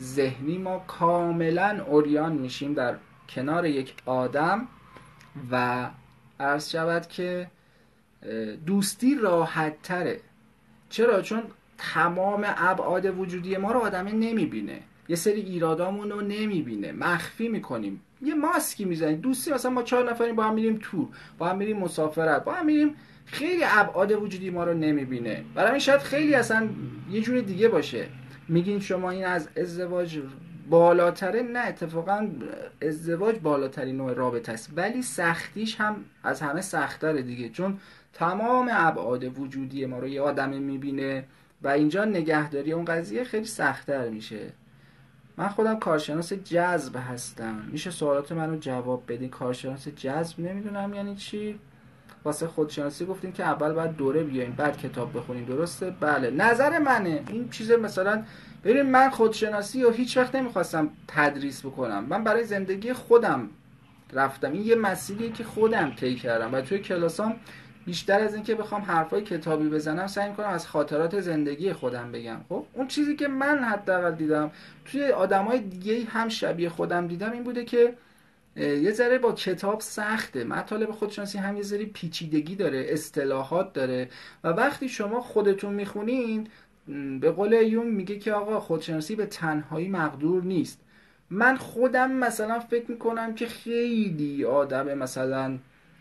ذهنی 0.00 0.58
ما 0.58 0.78
کاملا 0.78 1.84
اوریان 1.86 2.32
میشیم 2.32 2.74
در 2.74 2.96
کنار 3.28 3.66
یک 3.66 3.94
آدم 4.06 4.68
و 5.50 5.86
عرض 6.40 6.70
شود 6.70 7.06
که 7.08 7.46
دوستی 8.66 9.14
راحت 9.14 9.82
تره 9.82 10.20
چرا؟ 10.90 11.22
چون 11.22 11.42
تمام 11.78 12.44
ابعاد 12.46 13.18
وجودی 13.18 13.56
ما 13.56 13.72
رو 13.72 13.80
آدمه 13.80 14.12
نمی‌بینه. 14.12 14.80
یه 15.08 15.16
سری 15.16 15.40
ایرادامون 15.40 16.10
رو 16.10 16.20
نمی‌بینه. 16.20 16.92
مخفی 16.92 17.48
می‌کنیم. 17.48 18.00
یه 18.22 18.34
ماسکی 18.34 18.84
می‌زنیم. 18.84 19.20
دوستی 19.20 19.52
مثلا 19.52 19.70
ما 19.70 19.82
چهار 19.82 20.10
نفریم 20.10 20.36
با 20.36 20.44
هم 20.44 20.54
میریم 20.54 20.78
تو 20.82 21.08
با 21.38 21.48
هم 21.48 21.56
میریم 21.56 21.78
مسافرت 21.78 22.44
با 22.44 22.52
هم 22.52 22.66
میریم 22.66 22.94
خیلی 23.26 23.62
ابعاد 23.66 24.12
وجودی 24.12 24.50
ما 24.50 24.64
رو 24.64 24.74
نمی‌بینه. 24.74 25.44
برای 25.54 25.70
این 25.70 25.78
شاید 25.78 26.00
خیلی 26.00 26.34
اصلا 26.34 26.68
یه 27.10 27.20
جور 27.20 27.40
دیگه 27.40 27.68
باشه. 27.68 28.06
میگین 28.48 28.80
شما 28.80 29.10
این 29.10 29.24
از 29.24 29.48
ازدواج 29.56 30.20
بالاتره؟ 30.70 31.42
نه 31.42 31.58
اتفاقا 31.58 32.28
ازدواج 32.82 33.38
بالاترین 33.38 33.96
نوع 33.96 34.12
رابطه 34.12 34.52
است. 34.52 34.70
ولی 34.76 35.02
سختیش 35.02 35.80
هم 35.80 35.96
از 36.22 36.40
همه 36.40 36.60
سختره 36.60 37.22
دیگه. 37.22 37.48
چون 37.48 37.78
تمام 38.12 38.68
ابعاد 38.72 39.38
وجودی 39.38 39.86
ما 39.86 39.98
رو 39.98 40.08
یه 40.08 40.20
آدم 40.20 40.48
می‌بینه 40.48 41.24
و 41.62 41.68
اینجا 41.68 42.04
نگهداری 42.04 42.72
اون 42.72 42.84
قضیه 42.84 43.24
خیلی 43.24 43.44
سختتر 43.44 44.08
میشه. 44.08 44.52
من 45.36 45.48
خودم 45.48 45.78
کارشناس 45.78 46.32
جذب 46.32 46.96
هستم. 46.96 47.62
میشه 47.72 47.90
سوالات 47.90 48.32
منو 48.32 48.56
جواب 48.56 49.02
بدین؟ 49.08 49.28
کارشناس 49.28 49.88
جذب 49.88 50.40
نمی‌دونم 50.40 50.94
یعنی 50.94 51.16
چی؟ 51.16 51.58
واسه 52.24 52.46
خودشناسی 52.46 53.06
گفتیم 53.06 53.32
که 53.32 53.44
اول 53.44 53.72
باید 53.72 53.96
دوره 53.96 54.22
بیاین 54.22 54.52
بعد 54.52 54.78
کتاب 54.78 55.16
بخونیم 55.16 55.44
درسته؟ 55.44 55.90
بله. 56.00 56.30
نظر 56.30 56.78
منه. 56.78 57.22
این 57.28 57.48
چیز 57.50 57.72
مثلا 57.72 58.22
ببین 58.64 58.82
من 58.82 59.10
خودشناسی 59.10 59.84
و 59.84 59.90
هیچ 59.90 60.16
وقت 60.16 60.34
نمی‌خواستم 60.34 60.90
تدریس 61.08 61.66
بکنم. 61.66 62.04
من 62.04 62.24
برای 62.24 62.44
زندگی 62.44 62.92
خودم 62.92 63.48
رفتم. 64.12 64.52
این 64.52 64.62
یه 64.62 64.74
مسیریه 64.74 65.32
که 65.32 65.44
خودم 65.44 65.90
طی 65.90 66.14
کردم. 66.14 66.54
و 66.54 66.60
توی 66.60 66.78
کلاسام 66.78 67.36
بیشتر 67.86 68.20
از 68.20 68.34
اینکه 68.34 68.54
بخوام 68.54 68.82
حرفای 68.82 69.22
کتابی 69.22 69.68
بزنم 69.68 70.06
سعی 70.06 70.30
می‌کنم 70.30 70.48
از 70.48 70.66
خاطرات 70.66 71.20
زندگی 71.20 71.72
خودم 71.72 72.12
بگم. 72.12 72.36
خب 72.48 72.64
اون 72.72 72.88
چیزی 72.88 73.16
که 73.16 73.28
من 73.28 73.58
حداقل 73.58 74.14
دیدم 74.14 74.50
توی 74.84 75.10
آدمای 75.10 75.58
دیگه 75.58 76.04
هم 76.04 76.28
شبیه 76.28 76.68
خودم 76.68 77.06
دیدم 77.06 77.32
این 77.32 77.42
بوده 77.42 77.64
که 77.64 77.94
یه 78.56 78.92
ذره 78.92 79.18
با 79.18 79.32
کتاب 79.32 79.80
سخته. 79.80 80.44
مطالب 80.44 80.90
خودشناسی 80.90 81.38
هم 81.38 81.56
یه 81.56 81.62
ذره 81.62 81.84
پیچیدگی 81.84 82.56
داره 82.56 82.86
اصطلاحات 82.88 83.72
داره. 83.72 84.08
و 84.44 84.48
وقتی 84.48 84.88
شما 84.88 85.20
خودتون 85.20 85.74
می‌خونین 85.74 86.48
به 87.20 87.30
قول 87.30 87.52
یون 87.52 87.86
میگه 87.86 88.18
که 88.18 88.32
آقا 88.32 88.60
خودشناسی 88.60 89.16
به 89.16 89.26
تنهایی 89.26 89.88
مقدور 89.88 90.42
نیست. 90.42 90.80
من 91.30 91.56
خودم 91.56 92.12
مثلا 92.12 92.58
فکر 92.58 92.90
می‌کنم 92.90 93.34
که 93.34 93.46
خیلی 93.46 94.44
آدم 94.44 94.98
مثلا 94.98 95.58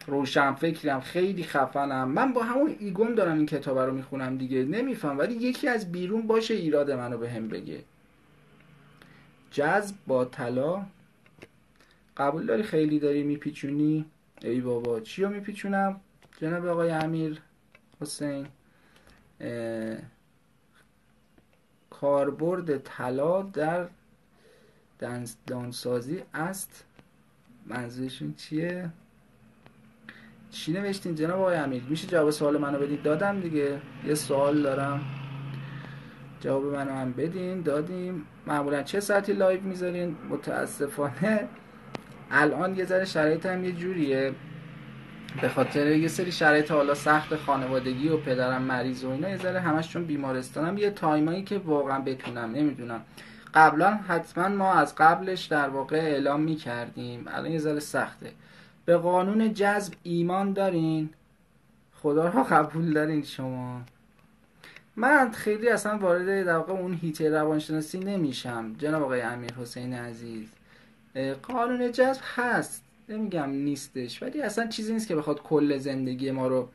روشن 0.08 0.54
فکرم 0.54 1.02
خیلی 1.02 1.44
خفنم. 1.44 2.10
من 2.10 2.34
با 2.34 2.44
همون 2.44 2.76
ایگون 2.80 3.16
دارم 3.16 3.38
این 3.38 3.46
کتاب 3.46 3.80
رو 3.80 3.94
می‌خونم 3.94 4.38
دیگه. 4.38 4.64
نمیفهم. 4.64 5.20
ولی 5.20 5.34
یکی 5.34 5.68
از 5.68 5.92
بیرون 5.92 6.28
باشه 6.28 6.54
ایراد 6.54 6.92
منو 6.92 7.18
به 7.18 7.30
هم 7.30 7.48
بگه. 7.48 7.80
جذب 9.52 9.96
با 10.08 10.26
طلا. 10.26 10.86
قبول 12.18 12.46
داری؟ 12.46 12.64
خیلی 12.64 13.00
داری 13.00 13.24
میپیچونی؟ 13.24 14.06
ای 14.42 14.62
بابا 14.62 15.00
چی 15.00 15.24
رو 15.24 15.30
میپیچونم؟ 15.30 16.02
جناب 16.38 16.66
آقای 16.66 16.90
امیر 16.90 17.42
حسین 18.02 18.48
کاربرد 21.90 22.78
طلا 22.78 23.42
در 23.42 23.88
دانسازی 25.48 26.24
است. 26.34 26.86
منظورشون 27.66 28.34
چیه؟ 28.34 28.90
چی 30.50 30.74
نوشتین 30.74 31.16
جناب 31.16 31.40
آقای 31.40 31.56
امیر؟ 31.56 31.84
میشه 31.84 32.08
جواب 32.08 32.32
سوال 32.32 32.58
منو 32.58 32.80
بدید؟ 32.80 33.04
دادم 33.04 33.40
دیگه. 33.40 33.82
یه 34.06 34.16
سوال 34.16 34.62
دارم. 34.62 35.02
جواب 36.40 36.66
منو 36.66 36.92
هم 36.92 37.14
بدین. 37.14 37.62
دادیم. 37.62 38.26
معمولا 38.48 38.84
چه 38.84 39.00
ساعتی 39.00 39.34
live 39.34 39.62
می‌ذارین؟ 39.62 40.16
متاسفانه 40.30 41.50
الان 42.34 42.76
یه 42.76 42.86
ذره 42.86 43.06
شرایط 43.06 43.46
هم 43.46 43.64
یه 43.66 43.72
جوریه. 43.72 44.34
به 45.42 45.50
خاطر 45.50 45.88
یه 45.88 46.08
سری 46.08 46.32
شرایط 46.32 46.72
حالا 46.72 46.94
سخت 46.94 47.36
خانوادگی 47.36 48.10
و 48.10 48.18
پدرم 48.18 48.62
مریض 48.62 49.04
و 49.04 49.10
اینا 49.10 49.30
یه 49.30 49.38
ذره 49.38 49.60
همش 49.60 49.90
چون 49.90 50.06
بیمارستانم 50.06 50.78
یه 50.78 50.90
time 50.90 51.26
ایی 51.26 51.44
که 51.44 51.58
واقعا 51.58 52.00
بتونم 52.00 52.52
نمی‌دونم. 52.52 53.02
قبلا 53.54 54.00
حتما 54.08 54.48
ما 54.48 54.74
از 54.74 54.96
قبلش 54.96 55.46
در 55.46 55.70
واقع 55.70 55.98
اعلام 55.98 56.42
می‌کردیم. 56.42 57.26
الان 57.28 57.52
یه 57.52 57.60
ذره 57.60 57.80
سخته. 57.80 58.32
به 58.86 58.98
قانون 58.98 59.54
جذب 59.54 59.94
ایمان 60.04 60.54
دارین؟ 60.54 61.10
خدا 62.02 62.30
را 62.30 62.44
قبول 62.44 62.94
دارین 62.94 63.24
شما؟ 63.24 63.82
من 64.96 65.32
خیلی 65.32 65.70
اصلا 65.70 65.98
وارد 65.98 66.46
در 66.46 66.58
واقع 66.58 66.74
اون 66.74 66.94
هیته 66.94 67.30
روانشناسی 67.30 68.00
نمیشم. 68.00 68.74
جناب 68.78 69.04
آقای 69.04 69.22
امیر 69.22 69.54
حسین 69.54 69.94
عزیز. 69.94 70.50
قانون 71.44 71.92
جذب 71.92 72.22
هست. 72.36 72.84
نمیگم 73.10 73.50
نیستش 73.50 74.24
ولی 74.24 74.42
اصلا 74.42 74.68
چیزی 74.68 74.94
نیست 74.94 75.08
که 75.08 75.16
بخواد 75.16 75.42
کل 75.42 75.78
زندگی 75.78 76.32
ما 76.32 76.48
رو 76.48 76.70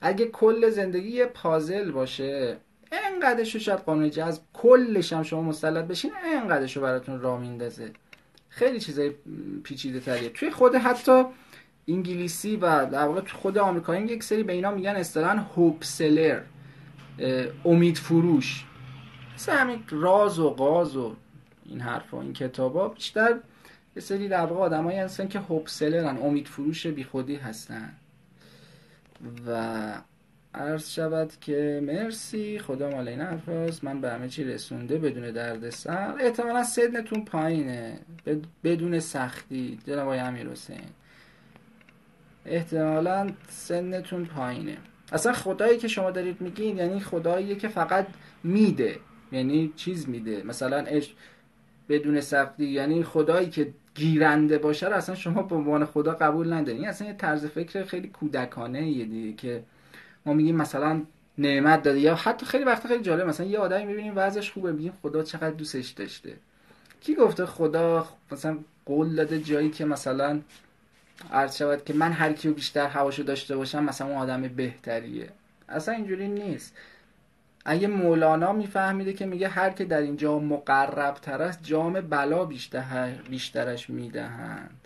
اگه 0.00 0.26
کل 0.26 0.70
زندگی 0.70 1.08
یه 1.08 1.26
پازل 1.26 1.90
باشه 1.90 2.56
انقدرشو 2.92 3.58
شاید 3.58 3.78
قانون 3.78 4.10
جذب 4.10 4.42
کلش 4.52 5.12
هم 5.12 5.22
شما 5.22 5.42
مسلط 5.42 5.84
بشین 5.84 6.10
انقدرشو 6.34 6.80
براتون 6.80 7.20
را 7.20 7.36
میندازه. 7.36 7.90
خیلی 8.48 8.80
چیزای 8.80 9.10
پیچیده 9.62 10.00
تریه 10.00 10.28
توی 10.28 10.50
خود 10.50 10.74
حتی 10.74 11.24
انگلیسی 11.88 12.56
و 12.56 12.86
در 12.86 13.06
واقع 13.06 13.20
خود 13.20 13.58
آمریکایی 13.58 14.04
یک 14.04 14.24
سری 14.24 14.42
به 14.42 14.52
اینا 14.52 14.70
میگن 14.70 14.96
اصطلاحا 14.96 15.38
هوپ 15.56 15.84
سلر 15.84 16.40
امید 17.64 17.96
فروش. 17.96 18.64
مثل 19.34 19.52
همین 19.52 19.84
راز 19.90 20.38
و 20.38 20.50
قاز 20.50 20.96
و 20.96 21.16
این 21.66 21.80
حرفا 21.80 22.20
این 22.20 22.32
کتابا. 22.32 22.88
بیشتر 22.88 23.40
یه 23.96 24.02
سری 24.02 24.28
در 24.28 24.46
واقع 24.46 24.60
آدمایی 24.60 24.98
هستن 24.98 25.28
که 25.28 25.38
هوپ 25.38 25.68
سلرن 25.68 26.16
امید 26.16 26.48
فروش 26.48 26.86
بیخودی 26.86 27.36
هستن. 27.36 27.92
و 29.46 29.92
عرض 30.54 30.90
شود 30.90 31.32
که 31.40 31.80
مرسی 31.82 32.58
خدا 32.58 32.90
مال 32.90 33.08
این 33.08 33.20
حرف 33.20 33.84
من 33.84 34.00
به 34.00 34.10
همه 34.10 34.28
چی 34.28 34.44
رسونده 34.44 34.98
بدون 34.98 35.30
دردسر 35.30 36.14
احتمالا 36.20 36.64
سدنتون 36.64 37.24
پایینه. 37.24 37.98
بدون 38.64 39.00
سختی. 39.00 39.78
جناب 39.86 39.98
آقای 39.98 40.18
امیر 40.18 40.48
حسین. 40.48 40.80
احتمالا 42.46 43.30
سنتون 43.48 44.24
پایینه. 44.24 44.76
اصلا 45.12 45.32
خدایی 45.32 45.78
که 45.78 45.88
شما 45.88 46.10
دارید 46.10 46.40
میگین 46.40 46.78
یعنی 46.78 47.00
خداییه 47.00 47.56
که 47.56 47.68
فقط 47.68 48.06
میده. 48.44 48.98
یعنی 49.32 49.72
چیز 49.76 50.08
میده. 50.08 50.42
مثلا 50.42 50.86
بدون 51.88 52.20
سختی. 52.20 52.66
یعنی 52.66 53.04
خدایی 53.04 53.48
که 53.48 53.72
گیرنده 53.94 54.58
باشه 54.58 54.88
رو 54.88 54.96
اصلا 54.96 55.14
شما 55.14 55.42
به 55.42 55.54
عنوان 55.56 55.84
خدا 55.84 56.12
قبول 56.12 56.52
ندارین. 56.52 56.88
اصلا 56.88 57.08
یه 57.08 57.14
طرز 57.14 57.46
فکر 57.46 57.84
خیلی 57.84 58.08
کودکانه 58.08 58.90
یه 58.90 59.04
دیگه 59.04 59.36
که 59.36 59.62
ما 60.26 60.32
میگیم 60.32 60.56
مثلا 60.56 61.02
نعمت 61.38 61.82
داده. 61.82 62.00
یا 62.00 62.14
حتی 62.14 62.46
خیلی 62.46 62.64
وقتا 62.64 62.88
خیلی 62.88 63.02
جالب 63.02 63.28
مثلا 63.28 63.46
یه 63.46 63.58
آدمی 63.58 63.84
می‌بینیم 63.84 64.12
وضعش 64.16 64.50
خوبه 64.50 64.72
میگیم 64.72 64.92
خدا 65.02 65.22
چقدر 65.22 65.50
دوستش 65.50 65.88
داشته. 65.88 66.36
کی 67.00 67.14
گفته 67.14 67.46
خدا 67.46 68.08
مثلا 68.32 68.58
قول 68.86 69.14
داده 69.14 69.40
جایی 69.40 69.70
که 69.70 69.84
مثلا 69.84 70.40
عرض 71.32 71.56
شود 71.56 71.84
که 71.84 71.94
من 71.94 72.12
هر 72.12 72.32
کیو 72.32 72.54
بیشتر 72.54 72.86
هواشو 72.86 73.22
داشته 73.22 73.56
باشم 73.56 73.84
مثلا 73.84 74.06
اون 74.06 74.16
آدم 74.16 74.42
بهتریه. 74.42 75.28
اصلا 75.68 75.94
اینجوری 75.94 76.28
نیست. 76.28 76.76
اگه 77.64 77.88
مولانا 77.88 78.52
میفهمیده 78.52 79.12
که 79.12 79.26
میگه 79.26 79.48
هر 79.48 79.70
که 79.70 79.84
در 79.84 80.00
اینجا 80.00 80.38
مقرب 80.38 81.14
تر 81.14 81.42
است 81.42 81.62
جام 81.62 82.00
بلا 82.00 82.44
بیشتر 82.44 83.12
بیشترش 83.30 83.90
می‌دهند. 83.90 84.80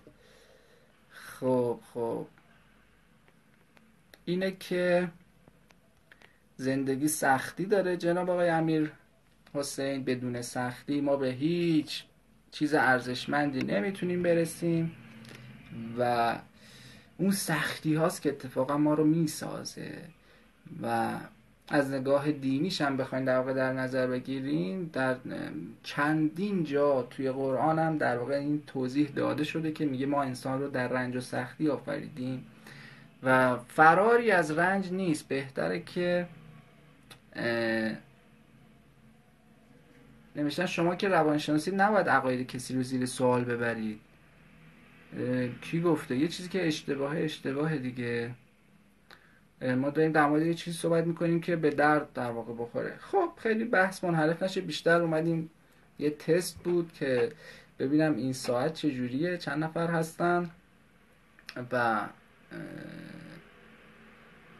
خب 1.11 1.81
خب. 1.95 2.27
اینه 4.25 4.57
که 4.61 5.09
زندگی 6.57 7.09
سختی 7.09 7.67
داره 7.67 7.97
جناب 7.97 8.31
آقای 8.31 8.49
امیر 8.49 8.93
حسین 9.55 10.05
بدون 10.05 10.43
سختی 10.43 11.01
ما 11.01 11.17
به 11.17 11.29
هیچ 11.29 12.05
چیز 12.51 12.75
ارزشمندی 12.75 13.59
نمی‌تونیم 13.59 14.23
برسیم 14.23 14.93
و 15.99 16.35
اون 17.19 17.31
سختی 17.31 17.95
هاست 17.95 18.23
که 18.23 18.29
اتفاقا 18.29 18.77
ما 18.77 18.95
رو 18.95 19.05
می‌سازه 19.05 19.99
و 20.83 21.17
از 21.69 21.91
نگاه 21.91 22.33
دینیش 22.33 22.81
هم 22.81 22.97
بخواین 22.97 23.25
در 23.25 23.39
واقع 23.39 23.53
در 23.53 23.73
نظر 23.73 24.07
بگیریم 24.07 24.91
در 24.93 25.17
چندین 25.83 26.65
جا 26.65 27.03
توی 27.03 27.31
قرآن 27.31 27.79
هم 27.79 27.99
در 27.99 28.19
واقع 28.19 28.35
این 28.35 28.63
توضیح 28.67 29.09
داده 29.09 29.45
شده 29.45 29.73
که 29.73 29.87
میگه 29.87 30.07
ما 30.07 30.23
انسان 30.23 30.61
رو 30.61 30.69
در 30.69 30.89
رنج 30.89 31.17
و 31.17 31.21
سختی 31.21 31.69
آفریدیم 31.69 32.47
و 33.23 33.57
فراری 33.57 34.31
از 34.31 34.51
رنج 34.51 34.93
نیست 34.93 35.29
بهتره 35.29 35.81
که 35.81 36.27
نمیشتن 40.37 40.67
شما 40.67 40.95
که 40.95 41.09
روانشناسی 41.09 41.71
نباید 41.71 42.09
عقاید 42.09 42.47
کسی 42.47 42.75
رو 42.75 42.83
زیر 42.83 43.07
سوال 43.07 43.45
ببرید. 43.45 44.01
کی 45.61 45.81
گفته؟ 45.81 46.17
یه 46.17 46.29
چیزی 46.29 46.49
که 46.49 46.67
اشتباه 46.67 47.19
اشتباه 47.19 47.77
دیگه. 47.77 48.31
ما 49.63 49.91
داریم 49.91 50.13
در 50.13 50.27
مورد 50.27 50.47
یه 50.47 50.55
چیزی 50.55 50.79
صحبت 50.79 51.07
می‌کنیم 51.07 51.41
که 51.41 51.57
به 51.57 51.71
درد 51.71 52.13
در 52.13 52.31
واقع 52.31 52.53
بخوره. 52.53 52.97
خب 53.01 53.31
خیلی 53.37 53.65
بحث 53.65 54.05
منحرف 54.05 54.43
نشه 54.43 54.61
بیشتر 54.61 55.01
اومدیم. 55.01 55.51
یه 55.99 56.11
تست 56.11 56.59
بود 56.59 56.93
که 56.93 57.33
ببینم 57.79 58.17
این 58.17 58.33
ساعت 58.33 58.75
چجوریه. 58.75 59.39
چند 59.39 59.65
نفر 59.65 59.87
هستن 59.87 60.51
و 61.73 62.07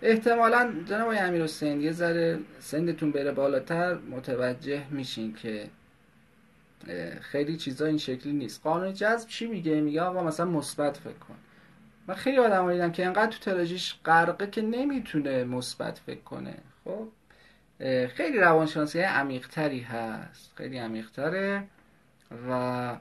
احتمالا 0.03 0.73
جناب 0.89 1.03
آقای 1.03 1.19
امیر 1.19 1.43
حسین 1.43 1.81
یه 1.81 1.93
ذره 1.93 2.39
سندتون 2.61 3.13
بره 3.13 3.33
بالاتر. 3.33 3.95
متوجه 3.95 4.83
میشین 4.91 5.35
که 5.35 5.69
خیلی 7.21 7.57
چیزا 7.57 7.87
این 7.87 7.99
شکلی 7.99 8.33
نیست. 8.33 8.63
قانون 8.63 8.93
جذب 8.93 9.29
چی 9.29 9.47
میگه؟ 9.47 9.81
میگه 9.81 10.01
آقا 10.01 10.25
مثلا 10.25 10.47
مثبت 10.47 10.97
فکر 10.97 11.13
کن. 11.13 11.35
من 12.07 12.15
خیلی 12.15 12.39
آدم 12.39 12.73
دیدم 12.73 12.93
که 12.93 13.07
انقدر 13.07 13.27
تو 13.27 13.39
تراژیش 13.39 13.95
غرقه 14.05 14.47
که 14.47 14.63
نمی‌تونه 14.63 15.45
مثبت 15.45 15.99
فکر 16.07 16.21
کنه. 16.21 16.55
خب 16.85 17.09
خیلی 18.09 18.39
روانشناسی 18.39 19.01
عمیقتری 19.01 19.81
هست 19.81 20.53
خیلی 20.57 20.79
عمیقتره 20.79 21.65
و 22.51 22.97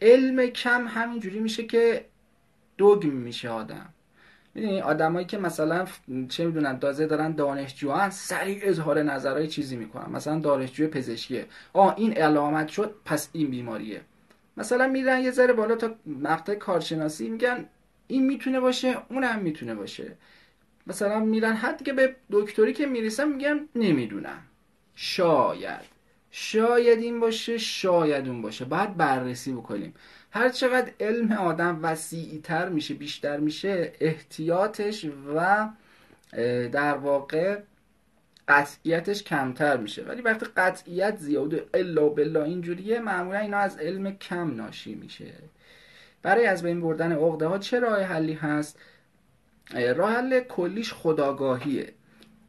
علم 0.00 0.46
کم 0.46 0.86
همینجوری 0.88 1.38
میشه 1.38 1.66
که 1.66 2.04
دوگم 2.76 3.10
میشه 3.10 3.48
آدم. 3.48 3.88
می‌دونی 4.54 4.80
آدمایی 4.80 5.26
که 5.26 5.38
مثلا 5.38 5.86
چه 6.28 6.46
می‌دونن 6.46 6.78
تازه 6.78 7.06
دارن 7.06 7.32
دانشجوان 7.32 8.10
سریع 8.10 8.60
اظهار 8.62 9.02
نظرهای 9.02 9.48
چیزی 9.48 9.76
می‌کنن. 9.76 10.12
مثلا 10.12 10.38
دانشجوی 10.38 10.86
پزشکیه. 10.86 11.46
آ 11.72 11.90
این 11.90 12.12
علامت 12.12 12.68
شد 12.68 12.94
پس 13.04 13.28
این 13.32 13.50
بیماریه. 13.50 14.00
مثلا 14.56 14.86
میرن 14.88 15.20
یه 15.20 15.30
ذره 15.30 15.52
بالا 15.52 15.76
تا 15.76 15.94
مقطع 16.06 16.54
کارشناسی 16.54 17.28
میگن 17.28 17.66
این 18.06 18.26
می‌تونه 18.26 18.60
باشه 18.60 18.96
اونم 19.08 19.38
می‌تونه 19.38 19.74
باشه. 19.74 20.12
مثلا 20.86 21.20
میرن 21.20 21.52
حتی 21.52 21.84
که 21.84 21.92
به 21.92 22.16
دکتری 22.30 22.72
که 22.72 22.86
می‌رسن 22.86 23.28
میگن 23.28 23.68
نمی‌دونم. 23.74 24.38
شاید. 24.94 25.96
شاید 26.30 26.98
این 26.98 27.20
باشه 27.20 27.58
شاید 27.58 28.28
اون 28.28 28.42
باشه. 28.42 28.64
بعد 28.64 28.96
بررسی 28.96 29.52
بکنیم. 29.52 29.94
هر 30.30 30.48
چقدر 30.48 30.90
علم 31.00 31.32
آدم 31.32 31.78
وسیعتر 31.82 32.68
میشه 32.68 32.94
بیشتر 32.94 33.36
میشه 33.36 33.92
احتیاطش 34.00 35.06
و 35.34 35.68
در 36.72 36.94
واقع 36.94 37.58
قطعیتش 38.48 39.22
کمتر 39.22 39.76
میشه. 39.76 40.04
ولی 40.04 40.22
وقتی 40.22 40.46
قطعیت 40.56 41.16
زیاد 41.16 41.54
الا 41.74 42.08
بلا 42.08 42.44
اینجوریه 42.44 43.00
معمولا 43.00 43.38
اینا 43.38 43.58
از 43.58 43.76
علم 43.76 44.12
کم 44.12 44.54
ناشی 44.54 44.94
میشه. 44.94 45.32
برای 46.22 46.46
از 46.46 46.62
بین 46.62 46.80
بردن 46.80 47.12
عقده 47.12 47.46
ها 47.46 47.58
چه 47.58 47.80
راه 47.80 48.02
حلی 48.02 48.32
هست؟ 48.32 48.78
راه 49.96 50.12
حل 50.12 50.40
کلیش 50.40 50.92
خداگاهیه. 50.92 51.92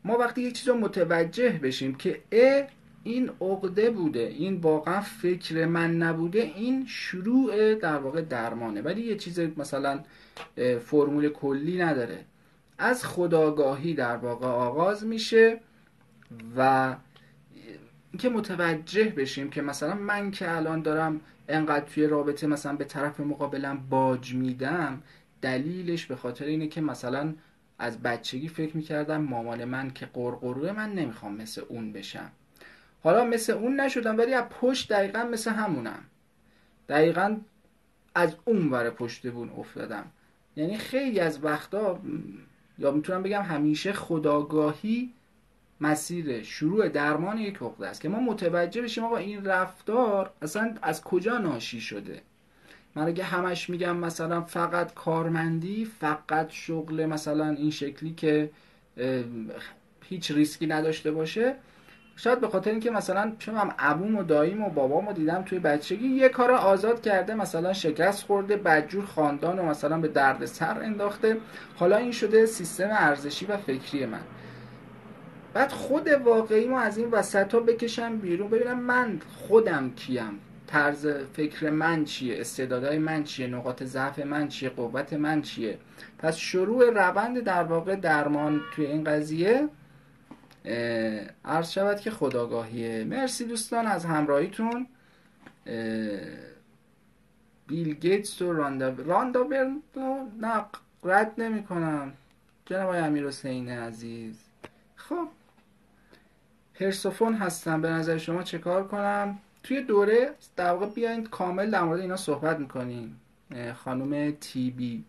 ما 0.04 0.18
وقتی 0.18 0.42
یک 0.42 0.54
چیز 0.54 0.68
رو 0.68 0.76
متوجه 0.76 1.50
بشیم 1.50 1.96
که 1.96 2.22
ا 2.32 2.64
این 3.04 3.30
عقده 3.42 3.90
بوده 3.90 4.20
این 4.20 4.56
واقعا 4.56 5.02
فکر 5.02 5.66
من 5.66 5.96
نبوده 5.96 6.42
این 6.42 6.86
شروع 6.88 7.76
در 7.76 7.98
واقع 7.98 8.22
درمانه. 8.22 8.82
ولی 8.82 9.02
یه 9.02 9.16
چیز 9.16 9.40
مثلا 9.40 10.04
فرمول 10.86 11.30
کلی 11.30 11.78
نداره. 11.78 12.26
از 12.78 13.06
خداگاهی 13.06 13.94
در 13.94 14.18
واقع 14.18 14.48
آغاز 14.48 15.06
میشه. 15.06 15.60
و 16.58 16.96
اینکه 18.12 18.30
متوجه 18.30 19.10
بشیم 19.10 19.50
که 19.50 19.62
مثلا 19.62 19.96
من 19.96 20.32
که 20.32 20.56
الان 20.56 20.82
دارم 20.82 21.22
انقدر 21.50 21.86
توی 21.86 22.08
رابطه 22.08 22.48
مثلا 22.48 22.76
به 22.76 22.86
طرف 22.86 23.20
مقابلم 23.20 23.88
باج 23.90 24.34
میدم 24.34 25.02
دلیلش 25.42 26.06
به 26.06 26.16
خاطر 26.16 26.46
اینه 26.46 26.68
که 26.68 26.82
مثلا 26.82 27.34
از 27.80 28.02
بچگی 28.02 28.48
فکر 28.48 28.78
می‌کردم 28.78 29.22
مامان 29.22 29.66
من 29.66 29.92
که 29.92 30.06
قرقروه 30.06 30.72
من 30.72 30.94
نمی‌خوام 30.94 31.36
مثل 31.36 31.62
اون 31.70 31.94
بشم. 31.94 32.32
حالا 33.04 33.26
مثل 33.26 33.54
اون 33.54 33.80
نشدم 33.80 34.18
ولی 34.18 34.34
از 34.34 34.44
پشت 34.44 34.90
دقیقا 34.90 35.24
مثل 35.24 35.52
همونم. 35.52 36.00
دقیقا 36.90 37.38
از 38.16 38.36
اون 38.46 38.70
ور 38.70 38.90
پشت 38.90 39.32
بون 39.32 39.50
افتادم. 39.58 40.06
یعنی 40.56 40.78
خیلی 40.78 41.20
از 41.20 41.44
وقتا 41.44 42.00
یا 42.78 42.92
می‌تونم 42.92 43.24
بگم 43.24 43.42
همیشه 43.42 43.94
خداگاهی 43.94 45.14
مسیر 45.82 46.44
شروع 46.44 46.90
درمان 46.90 47.38
یک 47.38 47.58
عقده 47.62 47.88
است 47.88 48.02
که 48.02 48.10
ما 48.10 48.20
متوجه 48.20 48.82
بشیم 48.82 49.04
آقا 49.04 49.18
این 49.18 49.46
رفتار 49.46 50.32
اصلا 50.42 50.76
از 50.82 51.04
کجا 51.04 51.38
ناشی 51.38 51.82
شده؟ 51.82 52.22
من 52.96 53.08
اگه 53.08 53.24
همش 53.24 53.70
میگم 53.70 53.98
مثلا 53.98 54.42
فقط 54.42 54.94
کارمندی 54.94 55.86
فقط 55.86 56.50
شغل 56.50 57.06
مثلا 57.06 57.50
این 57.50 57.72
شکلی 57.72 58.14
که 58.14 58.50
هیچ 60.04 60.32
ریسکی 60.32 60.68
نداشته 60.68 61.12
باشه 61.12 61.56
شاید 62.16 62.42
به 62.42 62.48
خاطر 62.48 62.72
اینکه 62.72 62.92
مثلا 62.92 63.32
چون 63.40 63.56
هم 63.56 63.76
عبوم 63.80 64.16
و 64.16 64.24
داییم 64.24 64.64
و 64.64 64.70
بابام 64.70 65.08
و 65.08 65.14
دیدم 65.14 65.42
توی 65.42 65.60
بچگی 65.60 66.08
یه 66.08 66.30
کار 66.30 66.52
آزاد 66.52 67.02
کرده 67.02 67.36
مثلا 67.36 67.74
شکست 67.74 68.24
خورده 68.24 68.58
بدجور 68.58 69.06
خاندان 69.06 69.60
و 69.60 69.64
مثلا 69.64 69.98
به 69.98 70.08
درد 70.08 70.46
سر 70.46 70.80
انداخته. 70.80 71.38
حالا 71.76 71.98
این 71.98 72.12
شده 72.12 72.46
سیستم 72.46 72.90
ارزشی 72.92 73.46
و 73.46 73.58
فکری 73.58 74.06
من. 74.06 74.20
بعد 75.54 75.72
خود 75.72 76.08
واقعی 76.08 76.68
ما 76.68 76.80
از 76.80 76.98
این 76.98 77.12
وسط 77.12 77.54
ها 77.54 77.60
بکشم 77.60 78.18
بیرون. 78.18 78.50
ببینم 78.50 78.80
من 78.80 79.22
خودم 79.38 79.92
کیم. 79.96 80.40
طرز 80.68 81.08
فکر 81.08 81.70
من 81.70 82.06
چیه؟ 82.06 82.40
استعدادهای 82.40 82.98
من 82.98 83.24
چیه؟ 83.24 83.48
نقاط 83.48 83.84
ضعف 83.84 84.20
من 84.20 84.48
چیه؟ 84.48 84.70
قوت 84.70 85.14
من 85.14 85.42
چیه؟ 85.42 85.78
پس 86.20 86.36
شروع 86.36 86.90
روند 86.90 87.40
در 87.40 87.64
واقع 87.64 87.96
درمان 87.96 88.62
توی 88.76 88.86
این 88.86 89.04
قضیه 89.04 89.70
عرض 91.46 91.72
شود 91.72 92.00
که 92.00 92.12
خداگاهیه. 92.12 93.04
مرسی 93.04 93.46
دوستان 93.46 93.88
از 93.88 94.06
همراهیتون. 94.06 94.88
بیل 97.68 97.94
گیتس 97.94 98.42
و 98.42 98.54
راندا 98.54 98.90
راندا 98.90 99.48
نه 100.42 100.66
رد 101.04 101.42
نمی 101.42 101.64
کنم 101.64 102.14
جناب 102.66 102.90
امیر 102.90 103.28
حسین 103.28 103.70
عزیز. 103.70 104.40
خب. 104.96 105.28
پرسوفون 106.80 107.34
هستم. 107.34 107.82
به 107.82 107.90
نظر 107.90 108.18
شما 108.18 108.44
چه 108.44 108.58
کار 108.58 108.88
کنم؟ 108.88 109.38
توی 109.64 109.82
دوره 109.82 110.30
در 110.56 110.72
واقع 110.72 110.86
بیاین 110.86 111.24
کامل 111.24 111.72
در 111.72 111.84
مورد 111.84 112.00
اینا 112.00 112.18
صحبت 112.18 112.60
می‌کنیم. 112.60 113.20
خانم 113.76 114.32
تی 114.32 114.72
بی 114.72 115.04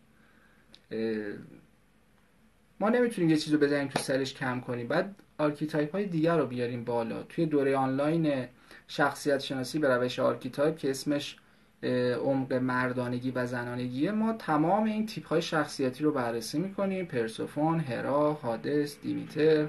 ما 2.80 2.88
نمی‌تونیم 2.88 3.30
یه 3.30 3.36
چیز 3.36 3.52
رو 3.52 3.58
بزنیم 3.58 3.88
تو 3.88 3.98
سرش 3.98 4.34
کم 4.34 4.60
کنیم. 4.60 4.88
بعد 4.88 5.14
archetype 5.38 5.92
های 5.92 6.06
دیگر 6.06 6.38
رو 6.38 6.46
بیاریم 6.46 6.84
بالا. 6.84 7.22
توی 7.22 7.46
دوره 7.46 7.76
آنلاین 7.76 8.44
شخصیت 8.88 9.38
شناسی 9.38 9.78
به 9.78 9.88
روش 9.88 10.18
archetype 10.18 10.76
که 10.76 10.90
اسمش 10.90 11.36
عمق 12.22 12.52
مردانگی 12.52 13.30
و 13.30 13.46
زنانگیه 13.46 14.10
ما 14.10 14.32
تمام 14.32 14.84
این 14.84 15.06
تیپ 15.06 15.26
های 15.26 15.42
شخصیتی 15.42 16.04
رو 16.04 16.12
بررسی 16.12 16.58
می‌کنیم. 16.58 17.06
پرسوفون، 17.06 17.80
هرا، 17.80 18.32
هادس، 18.32 19.00
دیمیتر. 19.02 19.66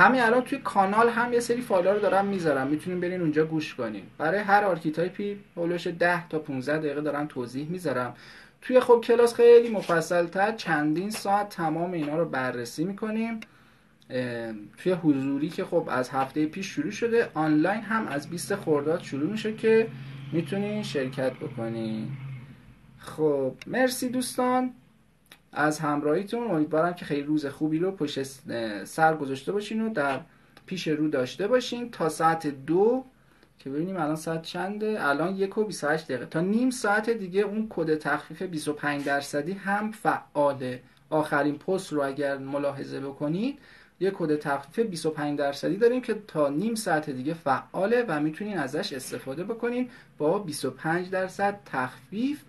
همین 0.00 0.20
الان 0.20 0.42
توی 0.42 0.58
کانال 0.58 1.08
هم 1.08 1.32
یه 1.32 1.40
سری 1.40 1.60
فایل 1.60 1.86
رو 1.86 1.98
دارم 1.98 2.26
می‌ذارم. 2.26 2.66
می‌تونیم 2.66 3.00
برین 3.00 3.20
اونجا 3.20 3.44
گوش 3.44 3.74
کنیم 3.74 4.10
برای 4.18 4.40
هر 4.40 4.64
archetype 4.64 5.32
ی 5.32 5.40
حول 5.56 5.67
و 5.67 5.71
حوش 5.71 5.86
10 5.86 6.28
تا 6.28 6.38
15 6.38 6.78
دقیقه 6.78 7.00
دارم 7.00 7.26
توضیح 7.26 7.68
می‌ذارم. 7.68 8.14
توی 8.62 8.80
خب 8.80 9.00
کلاس 9.04 9.34
خیلی 9.34 9.68
مفصل 9.68 10.26
تر 10.26 10.52
چندین 10.52 11.10
ساعت 11.10 11.48
تمام 11.48 11.92
اینا 11.92 12.18
رو 12.18 12.24
بررسی 12.24 12.84
می‌کنیم. 12.84 13.40
توی 14.76 14.92
حضوری 14.92 15.48
که 15.48 15.64
خب 15.64 15.88
از 15.90 16.10
هفته 16.10 16.46
پیش 16.46 16.66
شروع 16.66 16.90
شده 16.90 17.28
آنلاین 17.34 17.80
هم 17.80 18.06
از 18.06 18.30
20 18.30 18.54
خرداد 18.54 19.02
شروع 19.02 19.30
میشه 19.30 19.52
که 19.52 19.88
می‌تونین 20.32 20.82
شرکت 20.82 21.32
بکنین. 21.32 22.08
خب 22.98 23.54
مرسی 23.66 24.08
دوستان. 24.08 24.70
از 25.52 25.78
همراهیتون 25.78 26.50
امیدوارم 26.50 26.94
که 26.94 27.04
خیلی 27.04 27.22
روز 27.22 27.46
خوبی 27.46 27.78
رو 27.78 27.92
پشت 27.92 28.22
سر 28.84 29.16
گذاشته 29.16 29.52
باشین 29.52 29.82
و 29.82 29.92
در 29.92 30.20
پیش 30.66 30.88
رو 30.88 31.08
داشته 31.08 31.48
باشین 31.48 31.90
تا 31.90 32.08
ساعت 32.08 32.46
دو 32.46 33.04
که 33.58 33.70
ببینیم 33.70 33.96
الان 33.96 34.16
ساعت 34.16 34.42
چنده؟ 34.42 34.96
الان 35.08 35.36
یک 35.36 35.58
و 35.58 35.64
28 35.64 36.04
دقیقه. 36.04 36.26
تا 36.26 36.40
نیم 36.40 36.70
ساعت 36.70 37.10
دیگه 37.10 37.40
اون 37.40 37.66
کد 37.70 37.98
تخفیف 37.98 38.42
25 38.42 39.04
درصدی 39.04 39.52
هم 39.52 39.92
فعاله. 39.92 40.82
آخرین 41.10 41.58
پست 41.58 41.92
رو 41.92 42.02
اگر 42.02 42.38
ملاحظه 42.38 43.00
بکنید 43.00 43.58
یه 44.00 44.10
کد 44.10 44.36
تخفیف 44.36 44.86
25 44.86 45.38
درصدی 45.38 45.76
داریم 45.76 46.00
که 46.00 46.14
تا 46.28 46.48
نیم 46.48 46.74
ساعت 46.74 47.10
دیگه 47.10 47.34
فعاله 47.34 48.04
و 48.08 48.20
می‌تونین 48.20 48.58
ازش 48.58 48.92
استفاده 48.92 49.44
بکنین. 49.44 49.90
با 50.18 50.38
25 50.38 51.10
درصد 51.10 51.60
تخفیف 51.64 52.42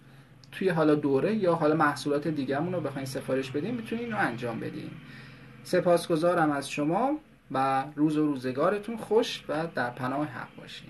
توی 0.51 0.69
حالا 0.69 0.95
دوره 0.95 1.35
یا 1.35 1.55
حالا 1.55 1.75
محصولات 1.75 2.27
دیگهمون 2.27 2.73
رو 2.73 2.81
بخواین 2.81 3.05
سفارش 3.05 3.51
بدین 3.51 3.75
می‌تونین 3.75 4.11
رو 4.11 4.17
انجام 4.17 4.59
بدین. 4.59 4.89
سپاسگزارم 5.63 6.51
از 6.51 6.69
شما 6.69 7.17
و 7.51 7.85
روز 7.95 8.17
و 8.17 8.25
روزگارتون 8.25 8.97
خوش 8.97 9.43
و 9.49 9.67
در 9.75 9.89
پناه 9.89 10.27
حق 10.27 10.55
باشین. 10.57 10.89